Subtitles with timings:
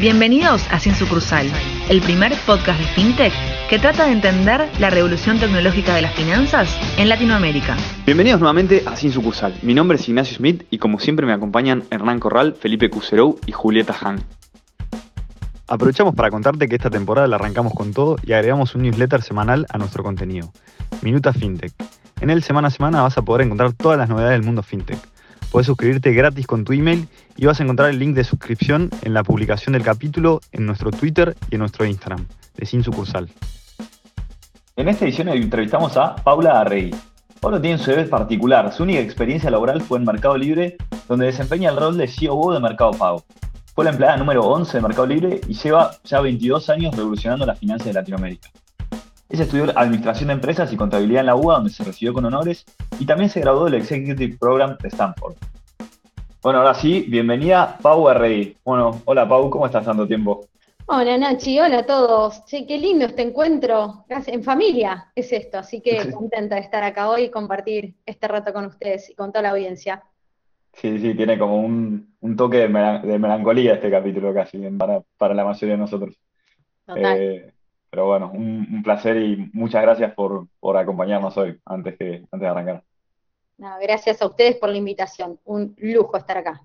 [0.00, 1.50] Bienvenidos a Sin Sucursal,
[1.88, 3.32] el primer podcast de FinTech
[3.68, 7.76] que trata de entender la revolución tecnológica de las finanzas en Latinoamérica.
[8.06, 9.58] Bienvenidos nuevamente a Sin Sucursal.
[9.62, 13.50] Mi nombre es Ignacio Smith y como siempre me acompañan Hernán Corral, Felipe Cuserou y
[13.50, 14.22] Julieta Han.
[15.66, 19.66] Aprovechamos para contarte que esta temporada la arrancamos con todo y agregamos un newsletter semanal
[19.68, 20.52] a nuestro contenido,
[21.02, 21.72] Minuta FinTech.
[22.20, 25.00] En él semana a semana vas a poder encontrar todas las novedades del mundo FinTech
[25.50, 29.14] Puedes suscribirte gratis con tu email y vas a encontrar el link de suscripción en
[29.14, 33.30] la publicación del capítulo en nuestro Twitter y en nuestro Instagram, de Sin Sucursal.
[34.76, 36.94] En esta edición entrevistamos a Paula Arrey.
[37.40, 38.72] Paula tiene su deber particular.
[38.72, 40.76] Su única experiencia laboral fue en Mercado Libre,
[41.08, 43.24] donde desempeña el rol de COO de Mercado Pago.
[43.74, 47.58] Fue la empleada número 11 de Mercado Libre y lleva ya 22 años revolucionando las
[47.58, 48.50] finanzas de Latinoamérica.
[49.30, 52.64] Ella estudió Administración de Empresas y Contabilidad en la UBA, donde se recibió con honores,
[52.98, 55.34] y también se graduó del Executive Program de Stanford.
[56.42, 58.56] Bueno, ahora sí, bienvenida Pau R.I.
[58.64, 60.46] Bueno, hola Pau, ¿cómo estás tanto tiempo?
[60.86, 62.42] Hola Nachi, hola a todos.
[62.46, 64.06] Sí, qué lindo este encuentro.
[64.08, 68.54] En familia es esto, así que contenta de estar acá hoy y compartir este rato
[68.54, 70.04] con ustedes y con toda la audiencia.
[70.72, 75.74] Sí, sí, tiene como un, toque de, melancolía este capítulo casi para, para la mayoría
[75.74, 76.18] de nosotros.
[76.86, 77.18] Total.
[77.18, 77.52] Eh,
[77.90, 82.82] pero bueno, un, placer y muchas gracias por, acompañarnos hoy, antes, que, antes de arrancar.
[83.80, 86.60] gracias a ustedes por la invitación, un lujo estar acá.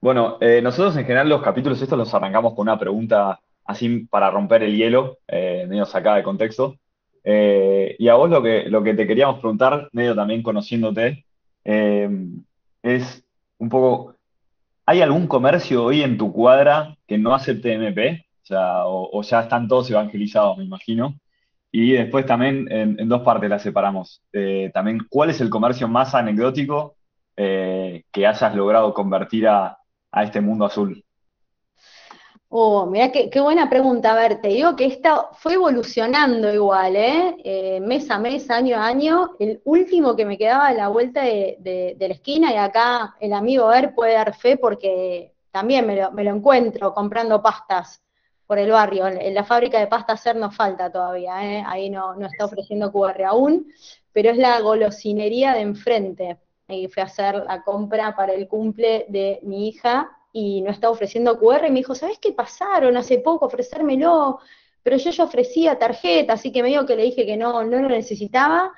[0.00, 4.30] Bueno, eh, nosotros en general los capítulos estos los arrancamos con una pregunta así para
[4.30, 6.76] romper el hielo, eh, medio sacada de contexto.
[7.22, 11.24] Eh, y a vos lo que, lo que te queríamos preguntar, medio también conociéndote,
[11.64, 13.24] es
[13.58, 14.16] un poco,
[14.84, 18.26] ¿hay algún comercio hoy en tu cuadra que no acepte MP?
[18.50, 21.14] O, ya están todos evangelizados, me imagino.
[21.70, 24.22] Y después también en, dos partes las separamos.
[24.32, 26.96] Eh, también, ¿cuál es el comercio más anecdótico
[27.36, 29.78] eh, que hayas logrado convertir a,
[30.22, 31.02] este mundo azul?
[32.50, 34.12] Oh, mira qué, buena pregunta.
[34.12, 37.80] A ver, te digo que esta fue evolucionando igual, ¿eh?
[37.80, 39.30] Mes a mes, año a año.
[39.38, 43.72] El último que me quedaba a la vuelta de, la esquina, y acá el amigo
[43.72, 48.02] Er puede dar fe porque también me lo encuentro comprando pastas
[48.52, 49.06] por el barrio.
[49.06, 51.64] En la fábrica de pasta hacer nos falta todavía, ¿eh?
[51.66, 53.72] ahí no, no, está ofreciendo QR aún,
[54.12, 56.36] pero es la golosinería de enfrente.
[56.68, 60.90] Y fui a hacer la compra para el cumple de mi hija y no está
[60.90, 64.40] ofreciendo QR y me dijo, ¿sabes qué pasaron hace poco ofrecérmelo?
[64.82, 67.78] Pero yo ya ofrecía tarjeta, así que me dijo que le dije que no, no
[67.78, 68.70] lo necesitaba.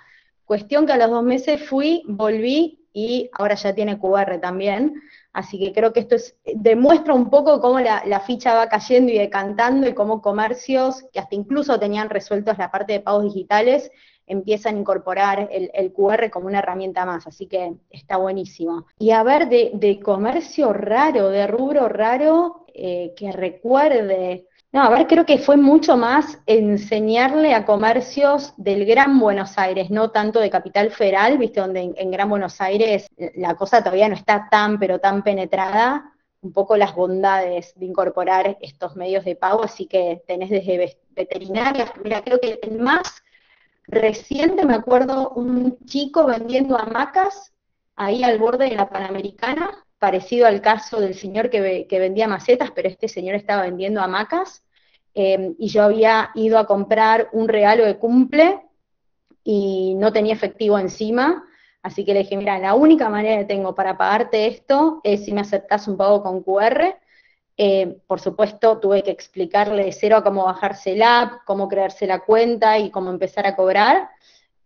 [0.45, 5.03] Cuestión que a los dos meses fui, volví y ahora ya tiene QR también.
[5.33, 9.19] Así que creo que esto es, demuestra un poco cómo la, ficha va cayendo y
[9.19, 13.91] decantando y cómo comercios que hasta incluso tenían resueltos la parte de pagos digitales
[14.27, 18.87] empiezan a incorporar el, QR como una herramienta más, así que está buenísimo.
[18.99, 25.07] Y a ver, de, comercio raro, de rubro raro, eh, que recuerde, no, a ver,
[25.07, 30.51] creo que fue mucho más enseñarle a comercios del Gran Buenos Aires, no tanto de
[30.51, 34.99] Capital Federal, viste, donde en, Gran Buenos Aires la cosa todavía no está tan, pero
[34.99, 40.51] tan penetrada, un poco las bondades de incorporar estos medios de pago, así que tenés
[40.51, 43.23] desde veterinarias, mira, creo que el más
[43.87, 47.53] reciente, me acuerdo, un chico vendiendo hamacas
[47.95, 49.71] ahí al borde de la Panamericana,
[50.01, 54.64] parecido al caso del señor que, que vendía macetas, pero este señor estaba vendiendo hamacas,
[55.15, 58.61] Em, y yo había ido a comprar un regalo de cumple
[59.45, 61.45] y no tenía efectivo encima,
[61.83, 65.33] así que le dije, mira, la única manera que tengo para pagarte esto es si
[65.33, 66.97] me aceptas un pago con QR.
[67.57, 72.21] Eh, por supuesto, tuve que explicarle de cero cómo bajarse la app, cómo crearse la
[72.25, 74.09] cuenta y cómo empezar a cobrar.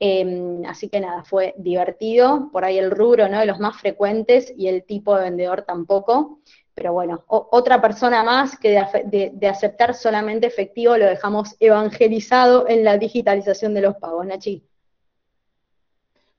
[0.01, 3.41] Em, así que nada, fue divertido, por ahí el rubro, ¿no?
[3.41, 6.41] De los más frecuentes y el tipo de vendedor tampoco.
[6.79, 12.97] Pero bueno, otra persona más que de, aceptar solamente efectivo lo dejamos evangelizado en la
[12.97, 14.63] digitalización de los pagos, Nachi.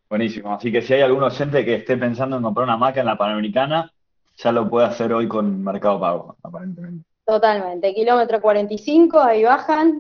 [0.09, 3.07] Buenísimo, así que si hay algún oyente que esté pensando en comprar una maca en
[3.07, 3.91] la Panamericana,
[4.37, 7.05] ya lo puede hacer hoy con Mercado Pago, aparentemente.
[7.25, 9.99] Totalmente, kilómetro 45, ahí bajan,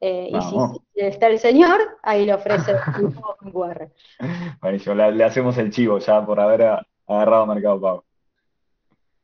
[0.00, 0.56] eh, y si,
[0.94, 2.78] está el señor, ahí le ofrece el
[3.52, 3.90] QR.
[4.60, 8.04] Buenísimo, le, hacemos el chivo ya por haber agarrado Mercado Pago.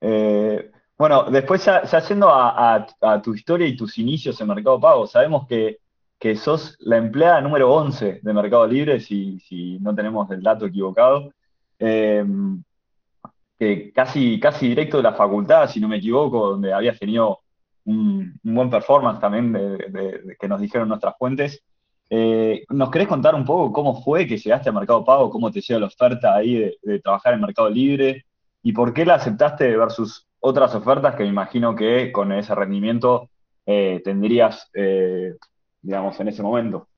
[0.01, 2.87] Eh, bueno, después ya, yendo a,
[3.23, 5.79] tu historia y tus inicios en Mercado Pago, sabemos que,
[6.37, 11.33] sos la empleada número 11 de Mercado Libre, si, no tenemos el dato equivocado,
[11.79, 12.63] em,
[13.59, 17.41] que casi, casi directo de la facultad, si no me equivoco, donde habías tenido
[17.85, 21.63] un, buen performance también de, que nos dijeron nuestras fuentes.
[22.11, 25.61] Eh, ¿Nos querés contar un poco cómo fue que llegaste a Mercado Pago, cómo te
[25.61, 28.25] llega la oferta ahí de, trabajar en Mercado Libre?
[28.63, 33.31] ¿Y por qué la aceptaste versus otras ofertas que me imagino que con ese rendimiento
[33.71, 35.35] eh, tendrías, eh,
[35.83, 36.89] digamos, en ese momento.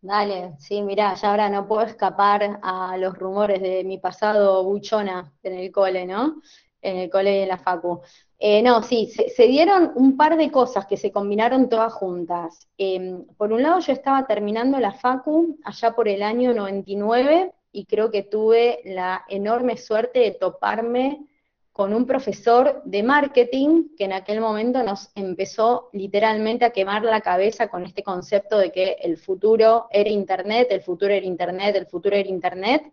[0.00, 5.32] Dale, sí, mira, ya ahora no puedo escapar a los rumores de mi pasado buchona
[5.42, 6.40] en el cole, ¿no?
[6.80, 8.00] En el cole de la Facu.
[8.38, 12.66] Eh, no, sí, se, dieron un par de cosas que se combinaron todas juntas.
[12.78, 17.84] Em, por un lado, yo estaba terminando la Facu allá por el año 99 y
[17.86, 21.26] creo que tuve la enorme suerte de toparme
[21.72, 27.20] con un profesor de marketing que en aquel momento nos empezó literalmente a quemar la
[27.20, 31.86] cabeza con este concepto de que el futuro era Internet, el futuro era Internet, el
[31.86, 32.92] futuro era Internet.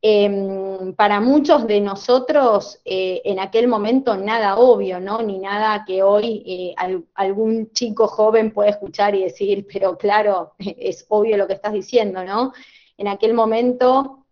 [0.00, 5.22] Em, para muchos de nosotros eh, en aquel momento nada obvio, ¿no?
[5.22, 6.74] Ni nada que hoy eh,
[7.14, 12.22] algún chico joven pueda escuchar y decir, pero claro, es obvio lo que estás diciendo,
[12.22, 12.52] ¿no?
[12.96, 14.24] En aquel momento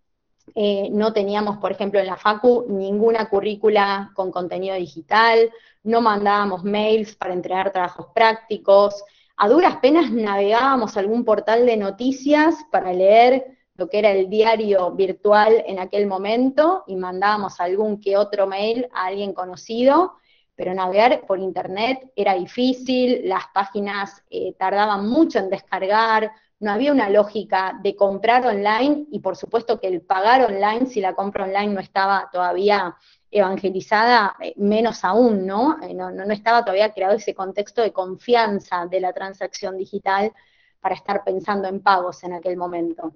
[0.55, 5.51] eh, no teníamos, por ejemplo, en la FACU ninguna currícula con contenido digital,
[5.85, 9.05] no mandábamos mails para entregar trabajos prácticos,
[9.37, 14.93] a duras penas navegábamos algún portal de noticias para leer lo que era el diario
[14.93, 20.13] virtual en aquel momento y mandábamos algún que otro mail a alguien conocido,
[20.55, 26.31] pero navegar por internet era difícil, las páginas eh, tardaban mucho en descargar,
[26.63, 31.01] no había una lógica de comprar online y por supuesto que el pagar online, si
[31.01, 32.97] la compra online no estaba todavía
[33.33, 35.79] evangelizada, eh, menos aún, ¿no?
[35.83, 36.13] Eh, ¿no?
[36.13, 40.33] No, estaba todavía creado ese contexto de confianza de la transacción digital
[40.81, 43.13] para estar pensando en pagos en aquel momento.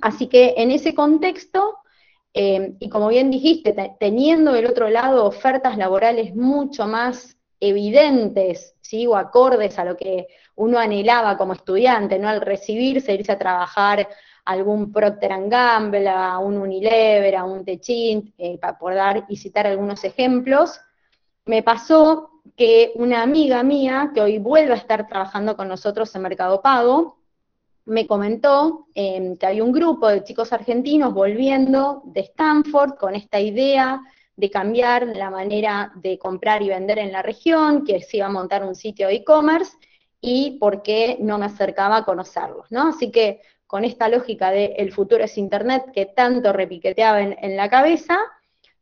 [0.00, 1.76] Así que en ese contexto,
[2.32, 9.06] eh, y como bien dijiste, teniendo del otro lado ofertas laborales mucho más evidentes, ¿sí?
[9.06, 10.26] o acordes a lo que
[10.56, 12.28] uno anhelaba como estudiante, ¿no?
[12.28, 14.08] Al recibirse, irse a trabajar
[14.44, 20.02] algún Procter Gamble, a un Unilever, a un Techint, eh, para dar y citar algunos
[20.04, 20.80] ejemplos,
[21.44, 26.22] me pasó que una amiga mía, que hoy vuelve a estar trabajando con nosotros en
[26.22, 27.18] Mercado Pago,
[27.84, 33.40] me comentó em, que hay un grupo de chicos argentinos volviendo de Stanford con esta
[33.40, 34.00] idea
[34.36, 38.30] de cambiar la manera de comprar y vender en la región, que se iba a
[38.30, 39.76] montar un sitio de e-commerce
[40.22, 42.88] y por qué no me acercaba a conocerlos, ¿no?
[42.88, 47.68] Así que con esta lógica de el futuro es Internet que tanto repiqueteaba en, la
[47.68, 48.18] cabeza,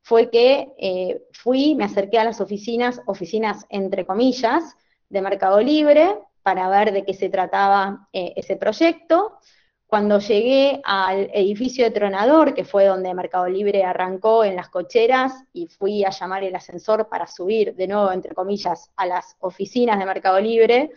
[0.03, 4.77] fue que eh, fui, me acerqué a las oficinas, oficinas entre comillas,
[5.09, 9.39] de Mercado Libre, para ver de qué se trataba eh, ese proyecto,
[9.87, 15.33] cuando llegué al edificio de Tronador, que fue donde Mercado Libre arrancó en las cocheras,
[15.53, 19.99] y fui a llamar el ascensor para subir de nuevo, entre comillas, a las oficinas
[19.99, 20.91] de Mercado Libre,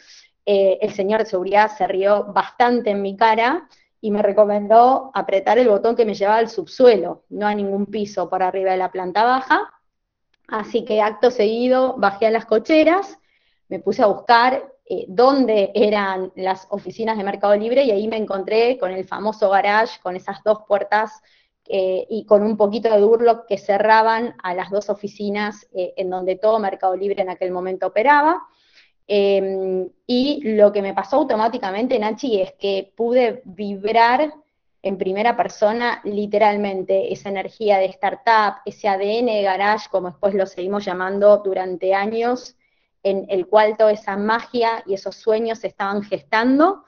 [0.45, 3.67] eh, el señor de seguridad se rió bastante en mi cara
[4.01, 8.29] y me recomendó apretar el botón que me llevaba al subsuelo, no a ningún piso
[8.29, 9.73] por arriba de la planta baja.
[10.47, 13.17] Así que acto seguido bajé a las cocheras,
[13.69, 18.17] me puse a buscar eh, dónde eran las oficinas de Mercado Libre y ahí me
[18.17, 21.21] encontré con el famoso garage, con esas dos puertas
[21.65, 26.35] eh, y con un poquito de durlock que cerraban a las dos oficinas en donde
[26.35, 28.45] todo Mercado Libre en aquel momento operaba.
[29.07, 34.33] Em, y lo que me pasó automáticamente, Nachi, es que pude vibrar
[34.81, 40.45] en primera persona literalmente esa energía de startup, ese ADN de garage, como después lo
[40.45, 42.57] seguimos llamando durante años,
[43.01, 46.83] en el cual toda esa magia y esos sueños se estaban gestando,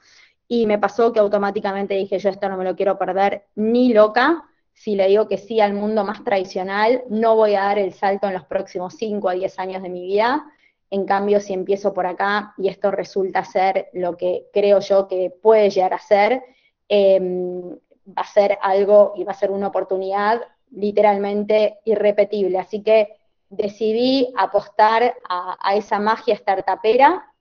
[0.48, 4.44] y me pasó que automáticamente dije, yo esto no me lo quiero perder ni loca,
[4.72, 8.26] si le digo que sí al mundo más tradicional, no voy a dar el salto
[8.26, 10.44] en los próximos 5 a 10 años de mi vida,
[10.90, 15.30] en cambio si empiezo por acá y esto resulta ser lo que creo yo que
[15.30, 16.42] puede llegar a ser,
[16.88, 17.70] em,
[18.06, 22.58] va a ser algo y va a ser una oportunidad literalmente irrepetible.
[22.58, 23.16] Así que
[23.48, 27.32] decidí apostar a, esa magia startupera,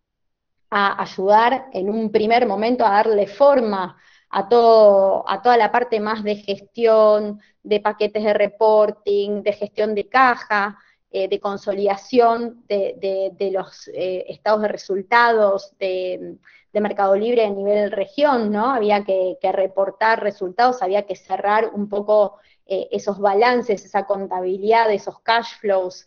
[0.70, 3.98] a ayudar en un primer momento a darle forma
[4.30, 9.96] a, todo, a toda la parte más de gestión, de paquetes de reporting, de gestión
[9.96, 10.78] de caja,
[11.18, 16.36] eh, de consolidación de, los eh, estados de resultados de,
[16.74, 18.70] Mercado Libre a nivel región, ¿no?
[18.74, 25.22] Había que, reportar resultados, había que cerrar un poco eh, esos balances, esa contabilidad, esos
[25.22, 26.06] cash flows,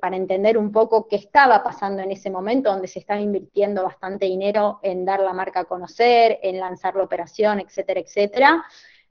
[0.00, 4.26] para entender un poco qué estaba pasando en ese momento, donde se estaba invirtiendo bastante
[4.26, 8.64] dinero en dar la marca a conocer, en lanzar la operación, etcétera, etcétera.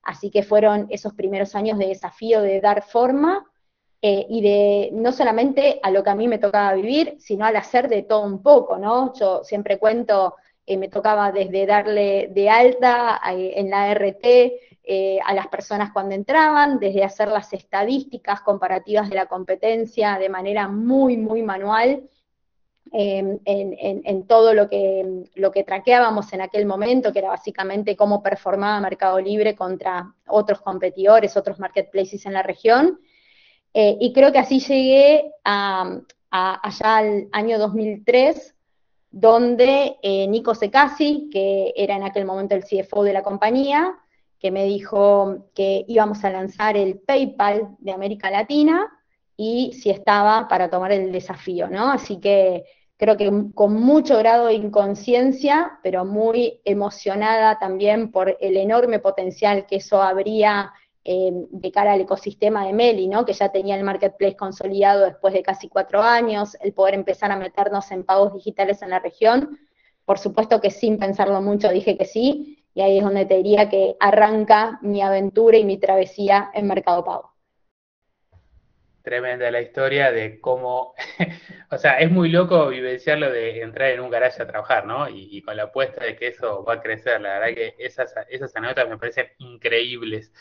[0.04, 3.48] Así que fueron esos primeros años de desafío de dar forma
[4.04, 7.56] eh, y de no solamente a lo que a mí me tocaba vivir, sino al
[7.56, 9.14] hacer de todo un poco, ¿no?
[9.14, 10.36] Yo siempre cuento,
[10.68, 14.52] me tocaba desde darle de alta en la RT,
[14.86, 20.28] eh, a las personas cuando entraban, desde hacer las estadísticas comparativas de la competencia de
[20.28, 22.10] manera muy, muy manual,
[22.92, 28.22] em, en, todo lo que, lo que traqueábamos en aquel momento, que era básicamente cómo
[28.22, 33.00] performaba Mercado Libre contra otros competidores, otros marketplaces en la región.
[33.74, 36.00] Eh, y creo que así llegué a,
[36.30, 38.56] allá al año 2003,
[39.12, 43.96] donde eh, Nico Secasi, que era en aquel momento el CFO de la compañía,
[44.40, 48.92] que me dijo que íbamos a lanzar el PayPal de América Latina
[49.38, 51.92] y si estaba para tomar el desafío, ¿no?
[51.92, 52.66] Así que
[52.98, 59.66] creo que con mucho grado de inconsciencia, pero muy emocionada también por el enorme potencial
[59.66, 60.74] que eso habría
[61.06, 63.26] Em, de cara al ecosistema de Meli, ¿no?
[63.26, 67.36] que ya tenía el marketplace consolidado después de casi cuatro años, el poder empezar a
[67.36, 69.60] meternos en pagos digitales en la región.
[70.06, 73.70] Por supuesto que sin pensarlo mucho dije que sí, y ahí es donde te diría
[73.70, 77.34] que arranca mi aventura y mi travesía en Mercado Pago.
[79.02, 80.94] Tremenda la historia de cómo,
[81.70, 85.10] o sea, es muy loco vivenciarlo de entrar en un garaje a trabajar, ¿no?
[85.10, 87.20] Y, con la apuesta de que eso va a crecer.
[87.20, 90.32] La verdad que esas, esas anécdotas me parecen increíbles.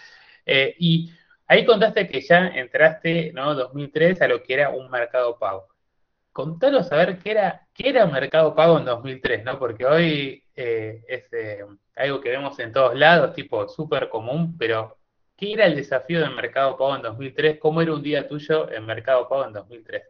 [0.46, 1.12] Eh, y
[1.46, 3.54] ahí contaste que ya entraste, ¿no?
[3.54, 5.68] 2003 a lo que era un mercado pago.
[6.32, 9.58] Contanos a ver qué era, qué era mercado pago en 2003, ¿no?
[9.58, 11.64] Porque hoy eh, es eh,
[11.96, 14.96] algo que vemos en todos lados, tipo súper común, pero
[15.36, 17.58] ¿qué era el desafío del mercado pago en 2003?
[17.58, 20.02] ¿Cómo era un día tuyo en mercado pago en 2003?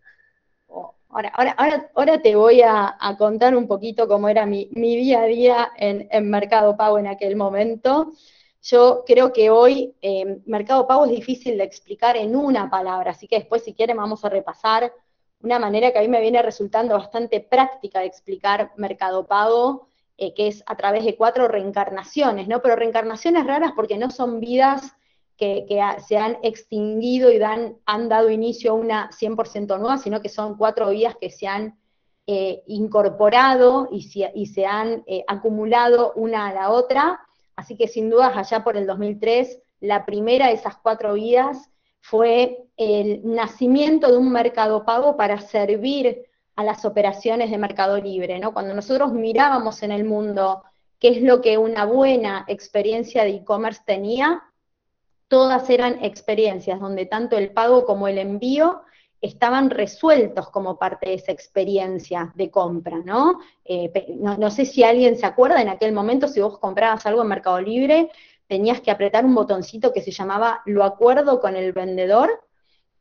[1.14, 5.26] Ahora, ahora, ahora, ahora te voy a, contar un poquito cómo era mi, día a
[5.26, 8.12] día en Mercado Pago en aquel momento.
[8.62, 13.26] Yo creo que hoy eh, Mercado Pago es difícil de explicar en una palabra, así
[13.26, 14.92] que después si quieren vamos a repasar
[15.40, 20.32] una manera que a mí me viene resultando bastante práctica de explicar Mercado Pago, eh,
[20.34, 22.62] que es a través de cuatro reencarnaciones, ¿no?
[22.62, 24.94] Pero reencarnaciones raras porque no son vidas
[25.36, 25.66] que,
[26.06, 30.56] se han extinguido y dan, han dado inicio a una 100% nueva, sino que son
[30.56, 31.76] cuatro vidas que se han
[32.28, 37.20] eh, incorporado y, y, se han acumulado una a la otra
[37.56, 42.64] Así que sin dudas allá por el 2003, la primera de esas cuatro vidas fue
[42.76, 48.52] el nacimiento de un mercado pago para servir a las operaciones de Mercado Libre, ¿no?
[48.52, 50.62] Cuando nosotros mirábamos en el mundo
[50.98, 54.42] qué es lo que una buena experiencia de e-commerce tenía,
[55.28, 58.82] todas eran experiencias donde tanto el pago como el envío
[59.22, 63.38] estaban resueltos como parte de esa experiencia de compra, ¿no?
[63.64, 64.50] Eh, ¿no?
[64.50, 68.10] sé si alguien se acuerda en aquel momento, si vos comprabas algo en Mercado Libre,
[68.48, 72.30] tenías que apretar un botoncito que se llamaba lo acuerdo con el vendedor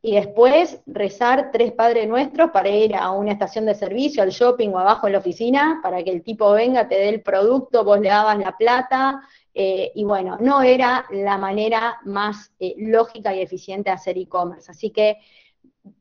[0.04, 4.70] y después rezar tres Padres Nuestros para ir a una estación de servicio, al shopping
[4.70, 8.00] o abajo en la oficina, para que el tipo venga, te dé el producto, vos
[8.00, 9.22] le dabas la plata,
[9.54, 14.72] eh, y bueno, no era la manera más eh, lógica y eficiente de hacer e-commerce.
[14.72, 15.18] Así que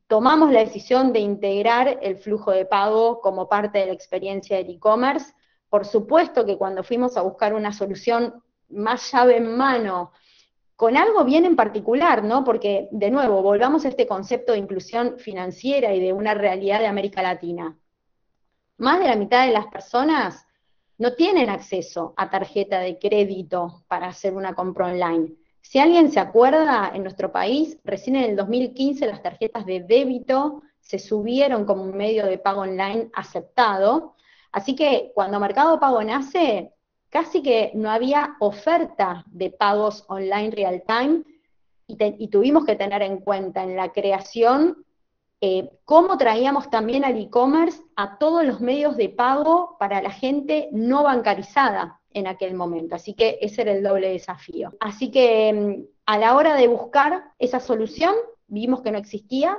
[0.07, 4.69] tomamos la decisión de integrar el flujo de pago como parte de la experiencia del
[4.69, 5.33] e-commerce.
[5.69, 10.11] Por supuesto que cuando fuimos a buscar una solución más llave en mano,
[10.75, 12.43] con algo bien en particular, ¿no?
[12.43, 16.87] Porque, de nuevo, volvamos a este concepto de inclusión financiera y de una realidad de
[16.87, 17.77] América Latina.
[18.77, 20.47] Más de la mitad de las personas
[20.97, 25.35] no tienen acceso a tarjeta de crédito para hacer una compra online.
[25.71, 30.63] Si alguien se acuerda, en nuestro país, recién en el 2015 las tarjetas de débito
[30.81, 34.17] se subieron como un medio de pago online aceptado.
[34.51, 36.73] Así que cuando Mercado Pago nace,
[37.09, 41.23] casi que no había oferta de pagos online real time
[41.87, 44.85] y, tuvimos que tener en cuenta en la creación
[45.43, 50.69] eh, cómo traíamos también al e-commerce a todos los medios de pago para la gente
[50.71, 52.93] no bancarizada en aquel momento.
[52.93, 54.73] Así que ese era el doble desafío.
[54.79, 58.13] Así que mm, a la hora de buscar esa solución,
[58.45, 59.57] vimos que no existía.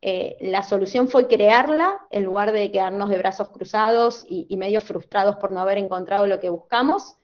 [0.00, 4.80] Eh, la solución fue crearla en lugar de quedarnos de brazos cruzados y, y medio
[4.82, 7.16] frustrados por no haber encontrado lo que buscamos.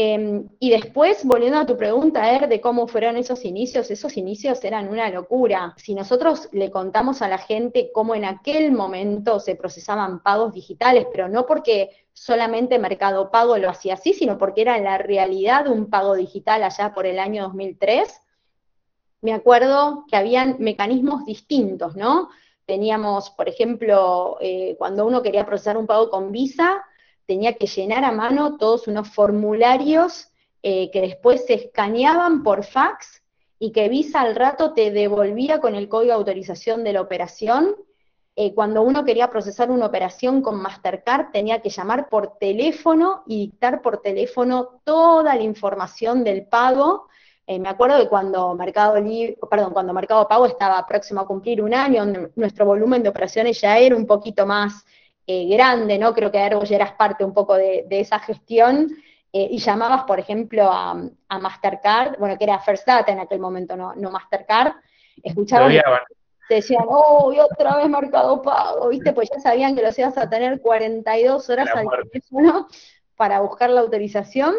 [0.00, 4.62] Em, y después, volviendo a tu pregunta, Er, de cómo fueron esos inicios, esos inicios
[4.62, 5.74] eran una locura.
[5.76, 11.08] Si nosotros le contamos a la gente cómo en aquel momento se procesaban pagos digitales,
[11.10, 15.90] pero no porque solamente Mercado Pago lo hacía así, sino porque era la realidad un
[15.90, 18.22] pago digital allá por el año 2003,
[19.20, 22.28] me acuerdo que habían mecanismos distintos, ¿no?
[22.66, 26.84] Teníamos, por ejemplo, eh, cuando uno quería procesar un pago con Visa,
[27.28, 30.30] tenía que llenar a mano todos unos formularios
[30.62, 33.22] eh, que después se escaneaban por fax
[33.58, 37.76] y que Visa al rato te devolvía con el código de autorización de la operación.
[38.34, 43.40] eh, cuando uno quería procesar una operación con Mastercard, tenía que llamar por teléfono y
[43.46, 47.08] dictar por teléfono toda la información del pago.
[47.46, 48.94] Eh, me acuerdo que cuando Mercado
[49.50, 52.06] perdón, cuando Mercado Pago estaba próximo a cumplir un año,
[52.36, 54.84] nuestro volumen de operaciones ya era un poquito más
[55.28, 56.12] eh, grande, ¿no?
[56.12, 58.88] Creo que ya eras parte un poco de, esa gestión.
[59.30, 60.94] y llamabas, por ejemplo, a,
[61.38, 64.72] Mastercard, bueno, que era First Data en aquel momento, no, no Mastercard,
[65.22, 65.72] escuchabas
[66.48, 69.12] te decían, oh, y otra vez Mercado Pago, ¿viste?
[69.12, 72.66] Pues ya sabían que los ibas a tener 42 horas al teléfono
[73.16, 74.54] para buscar la autorización.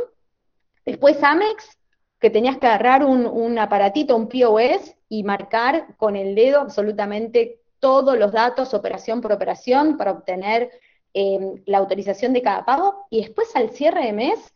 [0.85, 1.77] Después Amex,
[2.19, 8.17] que tenías que agarrar un, aparatito, un POS, y marcar con el dedo absolutamente todos
[8.17, 10.71] los datos, operación por operación, para obtener
[11.13, 13.07] em, la autorización de cada pago.
[13.09, 14.53] Y después al cierre de mes,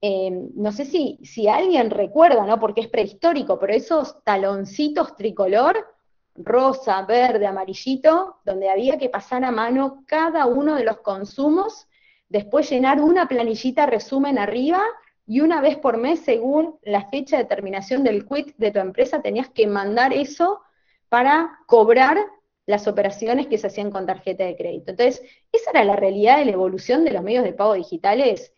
[0.00, 2.60] em, no sé si, si alguien recuerda, ¿no?
[2.60, 5.96] Porque es prehistórico, pero esos taloncitos tricolor
[6.38, 11.88] rosa, verde, amarillito, donde había que pasar a mano cada uno de los consumos,
[12.28, 14.82] después llenar una planillita resumen arriba
[15.26, 19.22] y una vez por mes, según la fecha de terminación del quit de tu empresa,
[19.22, 20.60] tenías que mandar eso
[21.08, 22.18] para cobrar
[22.66, 24.90] las operaciones que se hacían con tarjeta de crédito.
[24.90, 28.52] Entonces, esa era la realidad de la evolución de los medios de pago digitales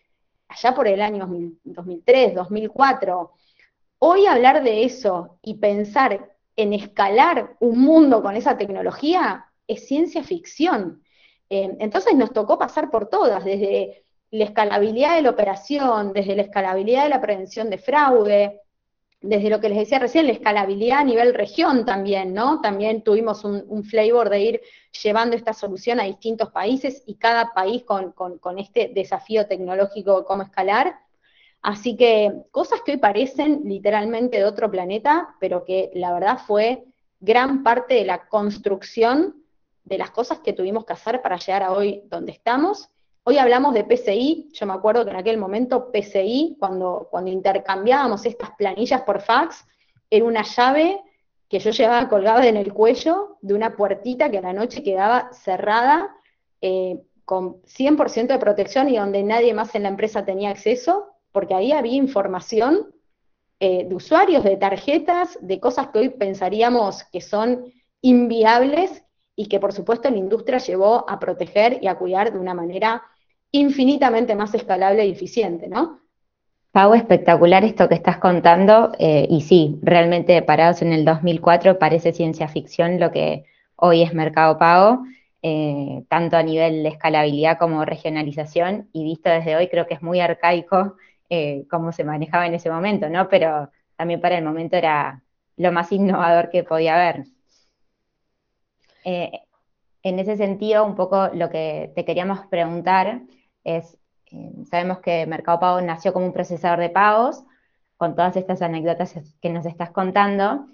[0.49, 1.29] allá por el año
[1.65, 3.33] 2003, 2004.
[3.99, 10.25] Hoy hablar de eso y pensar en escalar un mundo con esa tecnología es ciencia
[10.25, 11.03] ficción.
[11.51, 16.43] Eh, entonces nos tocó pasar por todas, desde la escalabilidad de la operación, desde la
[16.43, 18.61] escalabilidad de la prevención de fraude,
[19.21, 22.61] desde lo que les decía recién, la escalabilidad a nivel región también, ¿no?
[22.61, 24.61] También tuvimos un, flavor de ir
[25.03, 30.25] llevando esta solución a distintos países y cada país con, con este desafío tecnológico de
[30.25, 31.01] cómo escalar.
[31.63, 36.85] Así que cosas que hoy parecen literalmente de otro planeta, pero que la verdad fue
[37.21, 39.43] gran parte de la construcción
[39.85, 42.91] de las cosas que tuvimos que hacer para llegar a hoy donde estamos.
[43.31, 48.25] Hoy hablamos de PCI, yo me acuerdo que en aquel momento PCI, cuando, cuando intercambiábamos
[48.25, 49.67] estas planillas por fax,
[50.09, 50.99] era una llave
[51.47, 55.31] que yo llevaba colgada en el cuello de una puertita que a la noche quedaba
[55.35, 56.17] cerrada
[56.63, 61.53] eh, con 100% de protección y donde nadie más en la empresa tenía acceso, porque
[61.53, 62.95] ahí había información
[63.61, 69.05] eh, de usuarios, de tarjetas, de cosas que hoy pensaríamos que son inviables
[69.37, 73.03] y que por supuesto la industria llevó a proteger y a cuidar de una manera
[73.53, 76.01] infinitamente más escalable y eficiente, ¿no?
[76.71, 82.13] Pau, espectacular esto que estás contando, eh, y sí, realmente parados en el 2004 parece
[82.13, 83.45] ciencia ficción lo que
[83.77, 85.03] hoy es Mercado Pago,
[85.41, 90.03] eh, tanto a nivel de escalabilidad como regionalización, y visto desde hoy creo que es
[90.03, 90.97] muy arcaico
[91.31, 93.29] eh, cómo se manejaba en ese momento, ¿no?
[93.29, 95.23] Pero también para el momento era
[95.57, 97.25] lo más innovador que podía haber.
[99.05, 103.23] En ese sentido, un poco lo que te queríamos preguntar
[103.77, 103.99] es,
[104.31, 107.45] eh, sabemos que Mercado Pago nació como un procesador de pagos,
[107.97, 110.67] con todas estas anécdotas que nos estás contando,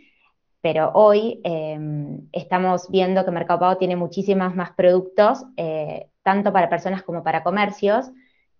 [0.61, 1.41] pero hoy
[2.33, 5.45] estamos viendo que Mercado Pago tiene muchísimos más productos,
[6.23, 8.11] tanto para personas como para comercios,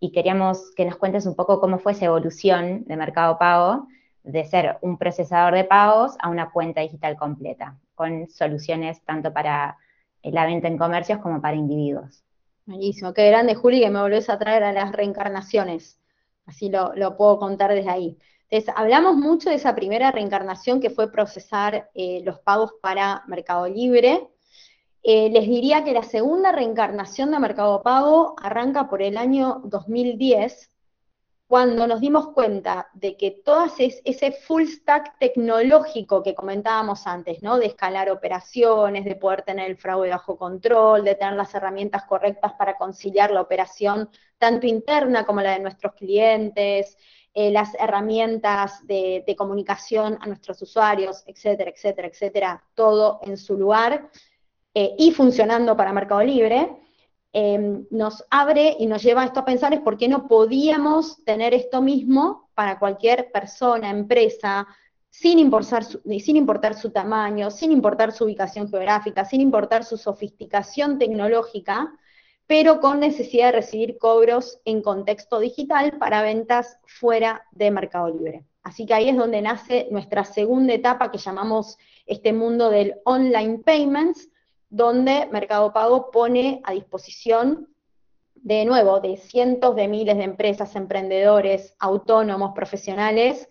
[0.01, 3.87] y queríamos que nos cuentes un poco cómo fue esa evolución de Mercado Pago
[4.23, 9.77] de ser un procesador de pagos a una cuenta digital completa, con soluciones tanto para
[10.23, 12.25] la venta en comercios como para individuos.
[12.67, 16.01] Buenísimo, qué grande Juli que me volvés a traer a las reencarnaciones,
[16.47, 18.19] así lo, puedo contar desde ahí.
[18.49, 23.69] Entonces, hablamos mucho de esa primera reencarnación que fue procesar eh, los pagos para Mercado
[23.69, 24.31] Libre,
[25.03, 30.71] eh, les diría que la segunda reencarnación de Mercado Pago arranca por el año 2010,
[31.55, 37.59] cuando nos dimos cuenta de que todo ese full stack tecnológico que comentábamos antes, ¿no?
[37.59, 42.55] De escalar operaciones, de poder tener el fraude bajo control, de tener las herramientas correctas
[42.55, 46.99] para conciliar la operación tanto interna como la de nuestros clientes,
[47.33, 54.11] eh, las herramientas de, comunicación a nuestros usuarios, etcétera, etcétera, etcétera, todo en su lugar.
[54.75, 56.81] Eh, y funcionando para Mercado Libre,
[57.35, 61.53] em, nos abre y nos lleva esto a pensar es por qué no podíamos tener
[61.53, 64.67] esto mismo para cualquier persona, empresa,
[65.11, 69.97] sin importar, su, sin importar su tamaño, sin importar su ubicación geográfica, sin importar su
[69.97, 71.93] sofisticación tecnológica,
[72.47, 78.45] pero con necesidad de recibir cobros en contexto digital para ventas fuera de Mercado Libre.
[78.65, 83.59] Así que ahí es donde nace nuestra segunda etapa que llamamos este mundo del online
[83.59, 84.31] payments,
[84.75, 87.69] donde Mercado Pago pone a disposición,
[88.35, 93.49] de nuevo, de cientos de miles de empresas, emprendedores, autónomos, profesionales,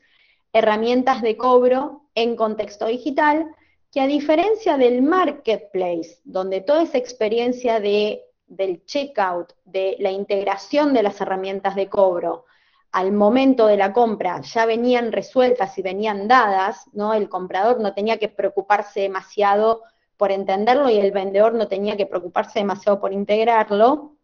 [0.51, 3.55] herramientas de cobro en contexto digital,
[3.89, 10.93] que a diferencia del marketplace, donde toda esa experiencia de, del checkout, de la integración
[10.93, 12.43] de las herramientas de cobro,
[12.91, 17.13] al momento de la compra ya venían resueltas y venían dadas, ¿no?
[17.13, 19.83] El comprador no tenía que preocuparse demasiado
[20.23, 24.15] por entenderlo y el vendedor no tenía que preocuparse demasiado por integrarlo.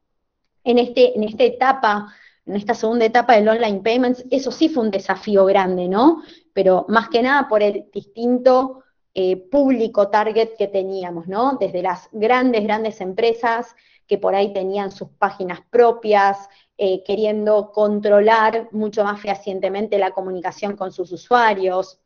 [0.63, 2.07] En, este, en esta etapa,
[2.45, 6.23] en esta segunda etapa del online payments, eso sí fue un desafío grande, ¿no?
[6.53, 8.81] Pero más que nada por el distinto
[9.13, 11.57] eh, público target que teníamos, ¿no?
[11.59, 13.75] Desde las grandes, grandes empresas
[14.07, 20.77] que por ahí tenían sus páginas propias, eh, queriendo controlar mucho más fehacientemente la comunicación
[20.77, 21.99] con sus usuarios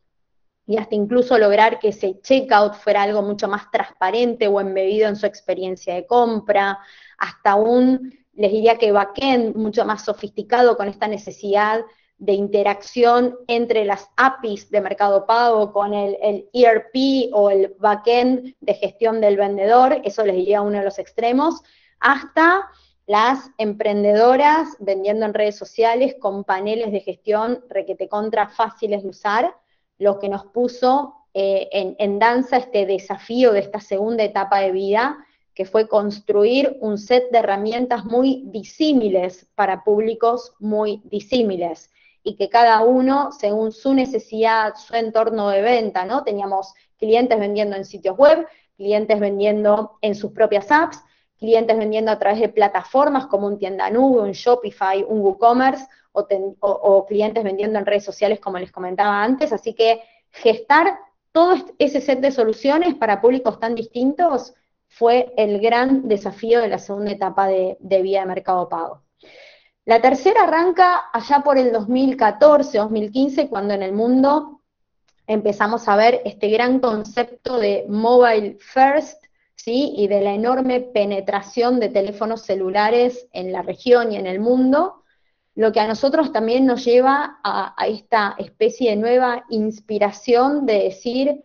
[0.66, 5.16] y hasta incluso lograr que ese checkout fuera algo mucho más transparente o embebido en
[5.16, 6.80] su experiencia de compra,
[7.18, 11.84] hasta un, les diría que backend mucho más sofisticado con esta necesidad
[12.18, 18.56] de interacción entre las APIs de Mercado Pago con el, el, ERP o el backend
[18.62, 21.62] de gestión del vendedor, eso les diría uno de los extremos,
[22.00, 22.70] hasta
[23.06, 29.56] las emprendedoras vendiendo en redes sociales con paneles de gestión requete contra fáciles de usar,
[30.04, 34.72] lo que nos puso eh, en, en danza este desafío de esta segunda etapa de
[34.72, 41.92] vida, que fue construir un set de herramientas muy disímiles para públicos muy disímiles
[42.24, 46.24] y que cada uno, según su necesidad, su entorno de venta, ¿no?
[46.24, 51.00] Teníamos clientes vendiendo en sitios web, clientes vendiendo en sus propias apps,
[51.44, 57.06] clientes vendiendo a través de plataformas como un tienda nube, un Shopify, un WooCommerce, o,
[57.06, 59.52] clientes vendiendo en redes sociales como les comentaba antes.
[59.52, 60.02] Así que
[60.32, 60.98] gestar
[61.34, 64.54] todo ese set de soluciones para públicos tan distintos
[64.88, 69.02] fue el gran desafío de la segunda etapa de, vía de mercado pago.
[69.84, 74.62] La tercera arranca allá por el 2014, 2015, cuando en el mundo
[75.28, 79.23] empezamos a ver este gran concepto de mobile first,
[79.66, 85.04] y de la enorme penetración de teléfonos celulares en la región y en el mundo,
[85.56, 91.44] lo que a nosotros también nos lleva a, esta especie de nueva inspiración de decir,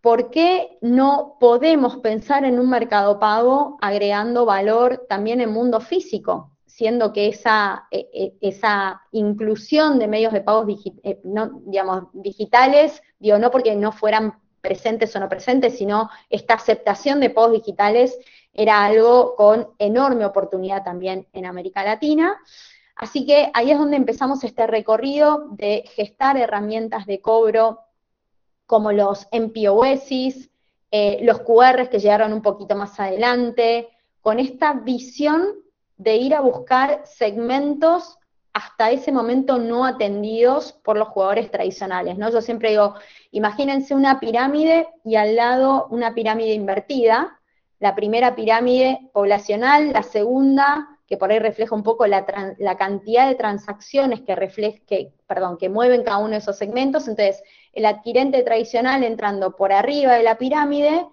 [0.00, 6.56] ¿por qué no podemos pensar en un mercado pago agregando valor también en mundo físico?
[6.64, 10.66] Siendo que esa, e, e, esa inclusión de medios de pagos
[11.02, 11.20] eh,
[11.66, 17.30] digamos, digitales, digo, no porque no fueran presentes o no presentes, sino esta aceptación de
[17.30, 18.18] pagos digitales
[18.52, 22.38] era algo con enorme oportunidad también en América Latina.
[22.96, 27.80] Así que ahí es donde empezamos este recorrido de gestar herramientas de cobro
[28.66, 30.50] como los MPOS,
[30.90, 33.88] eh, los QRs que llegaron un poquito más adelante,
[34.20, 35.54] con esta visión
[35.96, 38.18] de ir a buscar segmentos
[38.52, 42.30] hasta ese momento no atendidos por los jugadores tradicionales, ¿no?
[42.30, 42.94] Yo siempre digo,
[43.30, 47.40] imagínense una pirámide y al lado una pirámide invertida,
[47.78, 52.24] la primera pirámide poblacional, la segunda, que por ahí refleja un poco la,
[52.78, 57.86] cantidad de transacciones que, que, perdón, que mueven cada uno de esos segmentos, entonces el
[57.86, 61.06] adquirente tradicional entrando por arriba de la pirámide,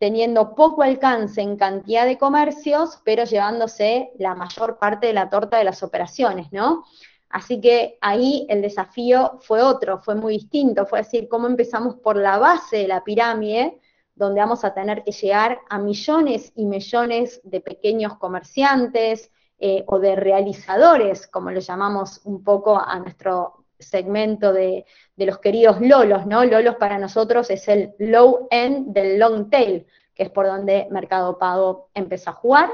[0.00, 5.58] teniendo poco alcance en cantidad de comercios, pero llevándose la mayor parte de la torta
[5.58, 6.84] de las operaciones, ¿no?
[7.28, 12.16] Así que ahí el desafío fue otro, fue muy distinto, fue decir, cómo empezamos por
[12.16, 13.78] la base de la pirámide,
[14.14, 19.98] donde vamos a tener que llegar a millones y millones de pequeños comerciantes eh, o
[19.98, 26.26] de realizadores, como lo llamamos un poco a nuestro segmento de, de los queridos lolos,
[26.26, 26.44] ¿no?
[26.44, 31.38] Lolos para nosotros es el low end del long tail, que es por donde Mercado
[31.38, 32.70] Pago empezó a jugar.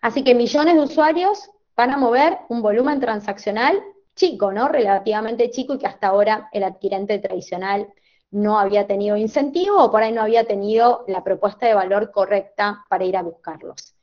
[0.00, 3.80] Así que millones de usuarios van a mover un volumen transaccional
[4.14, 4.68] chico, ¿no?
[4.68, 7.88] Relativamente chico y que hasta ahora el adquirente tradicional
[8.30, 12.84] no había tenido incentivo o por ahí no había tenido la propuesta de valor correcta
[12.88, 13.94] para ir a buscarlos.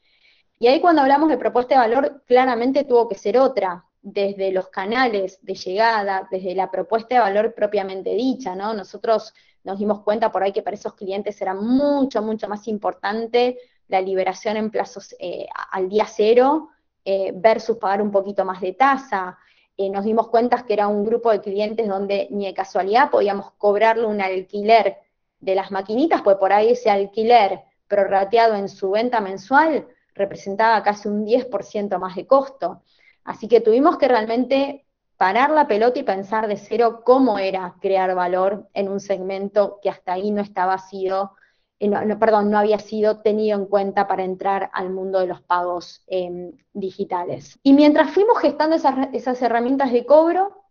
[0.59, 4.69] Y ahí cuando hablamos de propuesta de valor, claramente tuvo que ser otra, desde los
[4.69, 8.73] canales de llegada, desde la propuesta de valor propiamente dicha, ¿no?
[8.73, 9.33] Nosotros
[9.63, 13.57] nos dimos cuenta por ahí que para esos clientes era mucho, mucho más importante
[13.87, 16.69] la liberación en plazos eh, al día cero
[17.03, 19.37] eh, versus pagar un poquito más de tasa.
[19.77, 23.51] Eh, nos dimos cuenta que era un grupo de clientes donde ni de casualidad podíamos
[23.57, 24.97] cobrarle un alquiler
[25.39, 31.07] de las maquinitas, pues por ahí ese alquiler prorrateado en su venta mensual representaba casi
[31.07, 32.81] un 10% más de costo.
[33.27, 34.85] Así que tuvimos que realmente
[35.17, 39.89] parar la pelota y pensar de cero cómo era crear valor en un segmento que
[39.89, 41.33] hasta ahí no estaba sido,
[41.81, 46.03] eh, perdón, no había sido tenido en cuenta para entrar al mundo de los pagos
[46.07, 47.59] em, digitales.
[47.63, 50.63] Y mientras fuimos gestando esas, esas herramientas de cobro,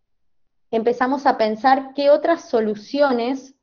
[0.71, 3.55] empezamos a pensar qué otras soluciones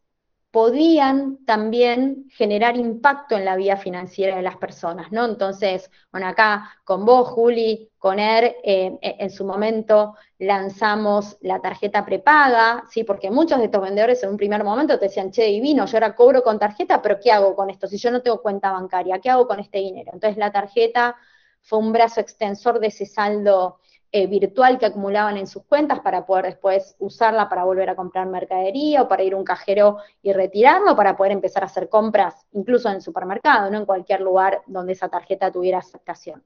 [0.54, 5.26] podían también generar impacto en la vida financiera de las personas, ¿no?
[5.26, 12.06] Entonces, bueno, acá con vos, Juli, con ER, eh, en su momento lanzamos la tarjeta
[12.06, 13.04] prepaga, ¿sí?
[13.04, 16.14] Porque muchos de estos vendedores en un primer momento te decían, che, divino, yo ahora
[16.16, 17.88] cobro con tarjeta, pero ¿qué hago con esto?
[17.88, 20.12] Si yo no tengo cuenta bancaria, ¿qué hago con este dinero?
[20.14, 21.16] Entonces, la tarjeta
[21.62, 23.80] fue un brazo extensor de ese saldo
[24.16, 28.28] eh, virtual que acumulaban en sus cuentas para poder después usarla para volver a comprar
[28.28, 32.46] mercadería o para ir a un cajero y retirarlo, para poder empezar a hacer compras
[32.52, 36.44] incluso en el supermercado, no en cualquier lugar donde esa tarjeta tuviera aceptación.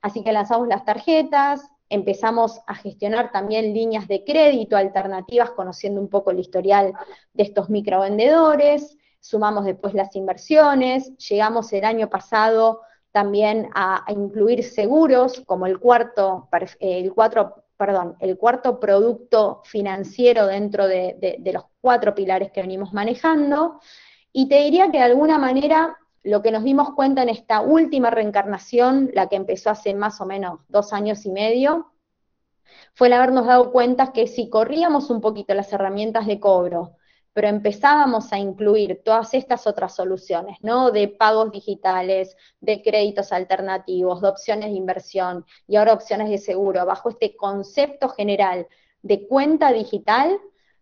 [0.00, 6.08] Así que lanzamos las tarjetas, empezamos a gestionar también líneas de crédito alternativas, conociendo un
[6.08, 6.94] poco el historial
[7.34, 12.80] de estos microvendedores, sumamos después las inversiones, llegamos el año pasado
[13.12, 16.48] también a, incluir seguros como el cuarto,
[16.80, 23.80] el cuatro, perdón, el cuarto producto financiero dentro de, los cuatro pilares que venimos manejando.
[24.32, 28.10] Y te diría que de alguna manera lo que nos dimos cuenta en esta última
[28.10, 31.92] reencarnación, la que empezó hace más o menos dos años y medio,
[32.94, 36.96] fue el habernos dado cuenta que si corríamos un poquito las herramientas de cobro,
[37.32, 40.90] pero empezábamos a incluir todas estas otras soluciones, ¿no?
[40.90, 46.84] De pagos digitales, de créditos alternativos, de opciones de inversión y ahora opciones de seguro,
[46.84, 48.66] bajo este concepto general
[49.02, 50.38] de cuenta digital,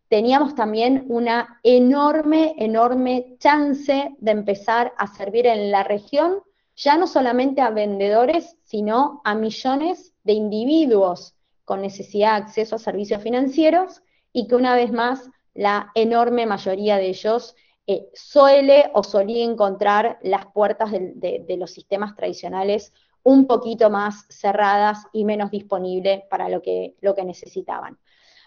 [0.08, 6.42] teníamos también una enorme, enorme chance de empezar a servir en la región,
[6.74, 11.34] ya no solamente a vendedores, sino a millones de individuos
[11.64, 16.96] con necesidad de acceso a servicios financieros y que una vez más la enorme mayoría
[16.96, 17.54] de ellos
[17.86, 25.06] eh, suele o solía encontrar las puertas de, los sistemas tradicionales un poquito más cerradas
[25.12, 27.98] y menos disponibles para lo que, lo que necesitaban.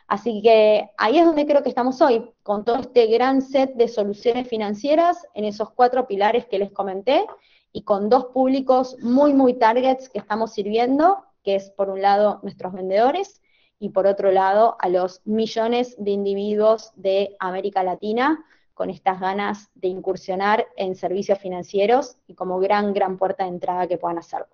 [0.08, 3.88] Así que ahí es donde creo que estamos hoy, con todo este gran set de
[3.88, 7.26] soluciones financieras en esos cuatro pilares que les comenté
[7.72, 12.40] y con dos públicos muy, muy targets que estamos sirviendo, que es por un lado
[12.44, 13.42] nuestros vendedores
[13.84, 18.42] y por otro lado a los millones de individuos de América Latina
[18.74, 23.86] con estas ganas de incursionar en servicios financieros y como gran, gran puerta de entrada
[23.86, 24.48] que puedan hacerlo.